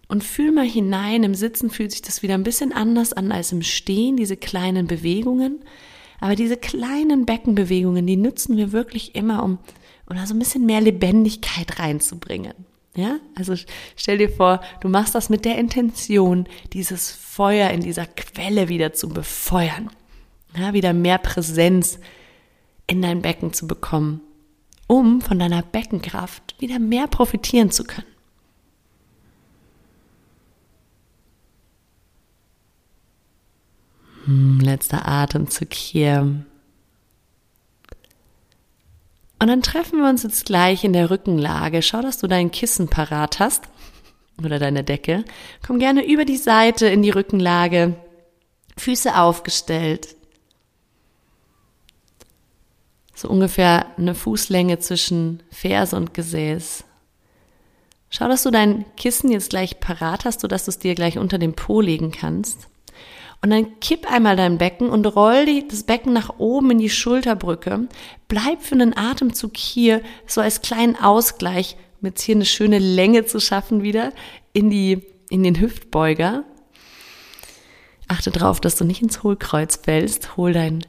Und 0.08 0.24
fühl 0.24 0.52
mal 0.52 0.66
hinein, 0.66 1.22
im 1.22 1.34
Sitzen 1.34 1.70
fühlt 1.70 1.92
sich 1.92 2.02
das 2.02 2.22
wieder 2.22 2.34
ein 2.34 2.42
bisschen 2.42 2.72
anders 2.72 3.12
an 3.12 3.30
als 3.30 3.52
im 3.52 3.62
Stehen, 3.62 4.16
diese 4.16 4.36
kleinen 4.36 4.86
Bewegungen. 4.86 5.60
Aber 6.20 6.34
diese 6.34 6.56
kleinen 6.56 7.26
Beckenbewegungen, 7.26 8.06
die 8.06 8.16
nutzen 8.16 8.56
wir 8.56 8.72
wirklich 8.72 9.14
immer, 9.14 9.42
um 9.42 9.58
oder 10.10 10.26
so 10.26 10.34
ein 10.34 10.38
bisschen 10.38 10.64
mehr 10.64 10.80
Lebendigkeit 10.80 11.78
reinzubringen. 11.78 12.54
Ja, 12.98 13.20
also 13.36 13.54
stell 13.94 14.18
dir 14.18 14.28
vor, 14.28 14.60
du 14.80 14.88
machst 14.88 15.14
das 15.14 15.28
mit 15.28 15.44
der 15.44 15.56
Intention, 15.56 16.48
dieses 16.72 17.12
Feuer 17.12 17.70
in 17.70 17.80
dieser 17.80 18.06
Quelle 18.06 18.68
wieder 18.68 18.92
zu 18.92 19.08
befeuern. 19.08 19.88
Ja, 20.56 20.72
wieder 20.72 20.92
mehr 20.92 21.18
Präsenz 21.18 22.00
in 22.88 23.00
dein 23.00 23.22
Becken 23.22 23.52
zu 23.52 23.68
bekommen, 23.68 24.20
um 24.88 25.20
von 25.20 25.38
deiner 25.38 25.62
Beckenkraft 25.62 26.56
wieder 26.58 26.80
mehr 26.80 27.06
profitieren 27.06 27.70
zu 27.70 27.84
können. 27.84 28.08
Hm, 34.24 34.58
letzter 34.58 35.06
Atemzug 35.06 35.72
hier. 35.72 36.44
Und 39.40 39.48
dann 39.48 39.62
treffen 39.62 40.00
wir 40.00 40.08
uns 40.08 40.24
jetzt 40.24 40.46
gleich 40.46 40.84
in 40.84 40.92
der 40.92 41.10
Rückenlage. 41.10 41.82
Schau, 41.82 42.02
dass 42.02 42.18
du 42.18 42.26
dein 42.26 42.50
Kissen 42.50 42.88
parat 42.88 43.38
hast 43.38 43.68
oder 44.42 44.58
deine 44.58 44.82
Decke. 44.82 45.24
Komm 45.64 45.78
gerne 45.78 46.04
über 46.04 46.24
die 46.24 46.36
Seite 46.36 46.86
in 46.86 47.02
die 47.02 47.10
Rückenlage. 47.10 47.96
Füße 48.76 49.16
aufgestellt. 49.16 50.16
So 53.14 53.28
ungefähr 53.28 53.86
eine 53.96 54.14
Fußlänge 54.14 54.78
zwischen 54.78 55.42
Ferse 55.50 55.96
und 55.96 56.14
Gesäß. 56.14 56.84
Schau, 58.10 58.28
dass 58.28 58.44
du 58.44 58.50
dein 58.50 58.84
Kissen 58.96 59.30
jetzt 59.30 59.50
gleich 59.50 59.80
parat 59.80 60.24
hast, 60.24 60.40
sodass 60.40 60.64
du 60.64 60.70
es 60.70 60.78
dir 60.78 60.94
gleich 60.94 61.18
unter 61.18 61.38
den 61.38 61.54
Po 61.54 61.80
legen 61.80 62.10
kannst. 62.10 62.68
Und 63.42 63.50
dann 63.50 63.78
kipp 63.80 64.10
einmal 64.10 64.36
dein 64.36 64.58
Becken 64.58 64.88
und 64.88 65.06
roll 65.06 65.62
das 65.68 65.84
Becken 65.84 66.12
nach 66.12 66.38
oben 66.38 66.72
in 66.72 66.78
die 66.78 66.90
Schulterbrücke. 66.90 67.88
Bleib 68.28 68.62
für 68.62 68.74
einen 68.74 68.96
Atemzug 68.96 69.56
hier, 69.56 70.02
so 70.26 70.40
als 70.40 70.60
kleinen 70.60 70.96
Ausgleich, 70.96 71.76
um 72.00 72.08
jetzt 72.08 72.22
hier 72.22 72.34
eine 72.34 72.44
schöne 72.44 72.78
Länge 72.78 73.24
zu 73.24 73.40
schaffen 73.40 73.82
wieder 73.82 74.12
in 74.52 74.68
die, 74.68 75.02
in 75.30 75.42
den 75.42 75.58
Hüftbeuger. 75.58 76.44
Achte 78.06 78.30
darauf, 78.30 78.60
dass 78.60 78.76
du 78.76 78.84
nicht 78.84 79.02
ins 79.02 79.22
Hohlkreuz 79.22 79.80
fällst. 79.82 80.36
Hol 80.36 80.52
dein 80.52 80.84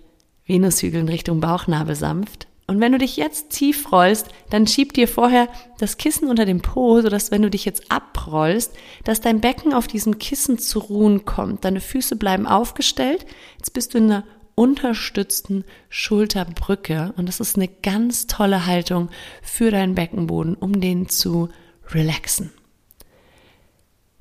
Venushügel 0.46 1.02
in 1.02 1.10
Richtung 1.10 1.40
Bauchnabel 1.40 1.96
sanft. 1.96 2.48
Und 2.68 2.80
wenn 2.80 2.92
du 2.92 3.00
dich 3.00 3.18
jetzt 3.18 3.50
tief 3.50 3.92
rollst, 3.92 4.28
dann 4.52 4.68
schieb 4.68 4.94
dir 4.94 5.08
vorher 5.08 5.48
das 5.80 5.98
Kissen 5.98 6.30
unter 6.30 6.46
dem 6.46 6.62
Po, 6.62 7.02
sodass 7.02 7.32
wenn 7.32 7.42
du 7.42 7.50
dich 7.50 7.66
jetzt 7.66 7.92
abrollst, 7.92 8.74
dass 9.04 9.22
dein 9.22 9.42
Becken 9.42 9.74
auf 9.74 9.88
diesem 9.88 10.20
Kissen 10.20 10.60
zu 10.60 10.78
ruhen 10.78 11.26
kommt. 11.26 11.66
Deine 11.66 11.82
Füße 11.82 12.16
bleiben 12.16 12.46
aufgestellt. 12.46 13.26
Jetzt 13.58 13.74
bist 13.74 13.94
du 13.94 13.98
in 13.98 14.12
einer 14.12 14.24
unterstützten 14.60 15.64
Schulterbrücke 15.88 17.14
und 17.16 17.30
das 17.30 17.40
ist 17.40 17.56
eine 17.56 17.70
ganz 17.70 18.28
tolle 18.28 18.66
Haltung 18.66 19.08
für 19.42 19.72
deinen 19.72 19.96
Beckenboden, 19.96 20.56
um 20.56 20.82
den 20.82 21.08
zu 21.08 21.48
relaxen. 21.92 22.52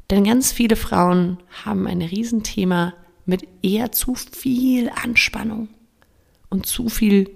Denn 0.09 0.22
ganz 0.22 0.53
viele 0.53 0.77
Frauen 0.77 1.38
haben 1.64 1.88
ein 1.88 2.03
Riesenthema 2.03 2.94
mit 3.27 3.48
eher 3.62 3.90
zu 3.90 4.14
viel 4.14 4.90
Anspannung 4.90 5.70
und 6.51 6.66
zu 6.66 6.88
viel 6.88 7.29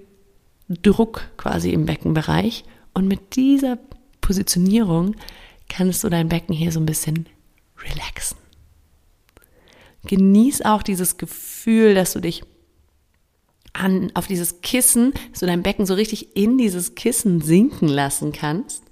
Druck 0.69 1.29
quasi 1.35 1.71
im 1.71 1.85
Beckenbereich. 1.85 2.63
Und 2.93 3.09
mit 3.09 3.35
dieser 3.35 3.79
Positionierung 4.21 5.17
kannst 5.67 6.05
du 6.05 6.09
dein 6.09 6.29
Becken 6.29 6.55
hier 6.55 6.71
so 6.71 6.79
ein 6.79 6.85
bisschen 6.85 7.25
relaxen. 7.83 8.37
Genieß 10.05 10.61
auch 10.61 10.83
dieses 10.83 11.17
Gefühl, 11.17 11.95
dass 11.95 12.13
du 12.13 12.21
dich 12.21 12.43
an, 13.73 14.11
auf 14.13 14.27
dieses 14.27 14.61
Kissen, 14.61 15.13
dass 15.31 15.39
du 15.39 15.45
dein 15.45 15.63
Becken 15.63 15.85
so 15.85 15.95
richtig 15.95 16.35
in 16.35 16.57
dieses 16.57 16.95
Kissen 16.95 17.41
sinken 17.41 17.87
lassen 17.87 18.31
kannst. 18.31 18.83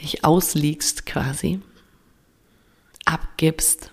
Dich 0.00 0.24
ausliegst 0.24 1.04
quasi, 1.06 1.60
abgibst 3.04 3.90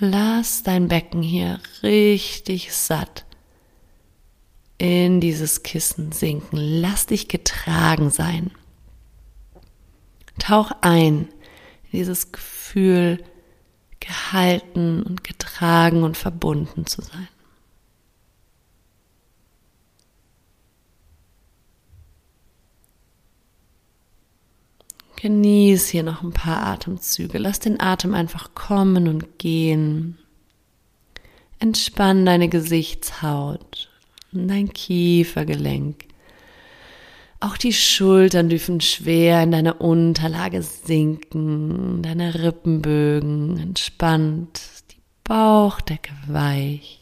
Lass 0.00 0.62
dein 0.62 0.88
Becken 0.88 1.22
hier 1.22 1.60
richtig 1.82 2.72
satt 2.72 3.24
in 4.78 5.20
dieses 5.20 5.64
Kissen 5.64 6.12
sinken. 6.12 6.56
Lass 6.56 7.06
dich 7.06 7.26
getragen 7.28 8.10
sein. 8.10 8.52
Tauch 10.38 10.70
ein 10.82 11.28
in 11.90 11.98
dieses 11.98 12.30
Gefühl, 12.30 13.24
gehalten 13.98 15.02
und 15.02 15.24
getragen 15.24 16.04
und 16.04 16.16
verbunden 16.16 16.86
zu 16.86 17.02
sein. 17.02 17.28
Genieß 25.20 25.88
hier 25.88 26.04
noch 26.04 26.22
ein 26.22 26.32
paar 26.32 26.62
Atemzüge. 26.64 27.38
Lass 27.38 27.58
den 27.58 27.80
Atem 27.80 28.14
einfach 28.14 28.54
kommen 28.54 29.08
und 29.08 29.40
gehen. 29.40 30.16
Entspann 31.58 32.24
deine 32.24 32.48
Gesichtshaut 32.48 33.90
und 34.32 34.46
dein 34.46 34.72
Kiefergelenk. 34.72 36.04
Auch 37.40 37.56
die 37.56 37.72
Schultern 37.72 38.48
dürfen 38.48 38.80
schwer 38.80 39.42
in 39.42 39.50
deine 39.50 39.74
Unterlage 39.74 40.62
sinken, 40.62 42.00
deine 42.00 42.40
Rippenbögen 42.40 43.58
entspannt, 43.58 44.60
die 44.92 45.00
Bauchdecke 45.24 46.12
weich. 46.28 46.97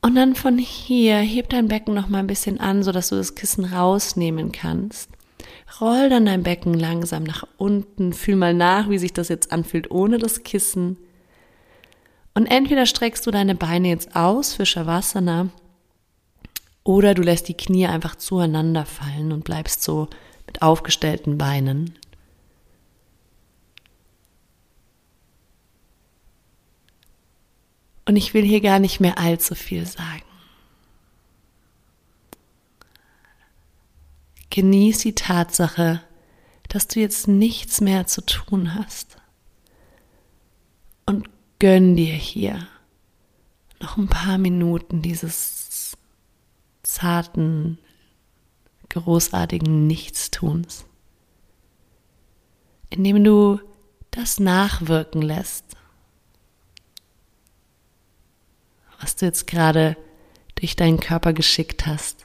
Und 0.00 0.14
dann 0.14 0.34
von 0.34 0.58
hier 0.58 1.18
heb 1.18 1.48
dein 1.48 1.68
Becken 1.68 1.94
noch 1.94 2.08
mal 2.08 2.18
ein 2.18 2.26
bisschen 2.26 2.60
an, 2.60 2.82
so 2.82 2.92
dass 2.92 3.08
du 3.08 3.16
das 3.16 3.34
Kissen 3.34 3.64
rausnehmen 3.64 4.52
kannst. 4.52 5.10
Roll 5.80 6.08
dann 6.08 6.26
dein 6.26 6.42
Becken 6.42 6.74
langsam 6.74 7.24
nach 7.24 7.46
unten, 7.56 8.12
fühl 8.12 8.36
mal 8.36 8.54
nach, 8.54 8.88
wie 8.88 8.98
sich 8.98 9.12
das 9.12 9.28
jetzt 9.28 9.52
anfühlt 9.52 9.90
ohne 9.90 10.18
das 10.18 10.42
Kissen. 10.42 10.96
Und 12.34 12.46
entweder 12.46 12.86
streckst 12.86 13.26
du 13.26 13.30
deine 13.30 13.54
Beine 13.54 13.88
jetzt 13.88 14.14
aus 14.14 14.54
für 14.54 14.64
Shavasana 14.64 15.48
oder 16.84 17.14
du 17.14 17.22
lässt 17.22 17.48
die 17.48 17.56
Knie 17.56 17.86
einfach 17.86 18.16
zueinander 18.16 18.86
fallen 18.86 19.32
und 19.32 19.44
bleibst 19.44 19.82
so 19.82 20.08
mit 20.46 20.62
aufgestellten 20.62 21.36
Beinen. 21.36 21.98
Und 28.08 28.16
ich 28.16 28.32
will 28.32 28.42
hier 28.42 28.62
gar 28.62 28.78
nicht 28.78 29.00
mehr 29.00 29.18
allzu 29.18 29.54
viel 29.54 29.84
sagen. 29.84 30.22
Genieß 34.48 35.00
die 35.00 35.14
Tatsache, 35.14 36.00
dass 36.70 36.88
du 36.88 37.00
jetzt 37.00 37.28
nichts 37.28 37.82
mehr 37.82 38.06
zu 38.06 38.24
tun 38.24 38.74
hast. 38.74 39.18
Und 41.04 41.28
gönn 41.58 41.96
dir 41.96 42.14
hier 42.14 42.66
noch 43.78 43.98
ein 43.98 44.08
paar 44.08 44.38
Minuten 44.38 45.02
dieses 45.02 45.94
zarten, 46.82 47.76
großartigen 48.88 49.86
Nichtstuns, 49.86 50.86
indem 52.88 53.22
du 53.22 53.60
das 54.10 54.40
nachwirken 54.40 55.20
lässt, 55.20 55.77
was 59.00 59.16
du 59.16 59.26
jetzt 59.26 59.46
gerade 59.46 59.96
durch 60.54 60.76
deinen 60.76 61.00
Körper 61.00 61.32
geschickt 61.32 61.86
hast. 61.86 62.24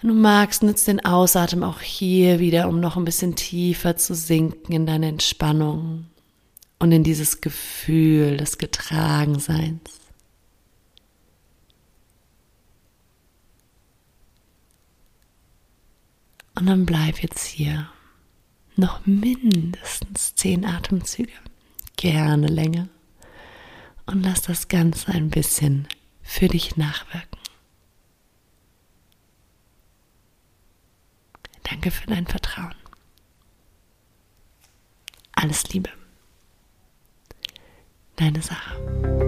Wenn 0.00 0.10
du 0.10 0.14
magst, 0.14 0.62
nützt 0.62 0.86
den 0.86 1.04
Ausatmen 1.04 1.64
auch 1.64 1.80
hier 1.80 2.38
wieder, 2.38 2.68
um 2.68 2.78
noch 2.78 2.96
ein 2.96 3.04
bisschen 3.04 3.34
tiefer 3.34 3.96
zu 3.96 4.14
sinken 4.14 4.72
in 4.72 4.86
deine 4.86 5.08
Entspannung 5.08 6.06
und 6.78 6.92
in 6.92 7.02
dieses 7.02 7.40
Gefühl 7.40 8.36
des 8.36 8.58
Getragenseins. 8.58 9.80
Und 16.54 16.66
dann 16.66 16.86
bleib 16.86 17.20
jetzt 17.22 17.46
hier 17.46 17.88
noch 18.76 19.04
mindestens 19.06 20.34
zehn 20.34 20.64
Atemzüge, 20.64 21.32
gerne 21.98 22.46
länger. 22.46 22.88
Und 24.06 24.22
lass 24.22 24.40
das 24.40 24.68
Ganze 24.68 25.12
ein 25.12 25.28
bisschen 25.28 25.86
für 26.22 26.48
dich 26.48 26.78
nachwirken. 26.78 27.38
Danke 31.64 31.90
für 31.90 32.06
dein 32.06 32.26
Vertrauen. 32.26 32.74
Alles 35.32 35.68
Liebe. 35.68 35.90
Deine 38.16 38.40
Sache. 38.40 39.27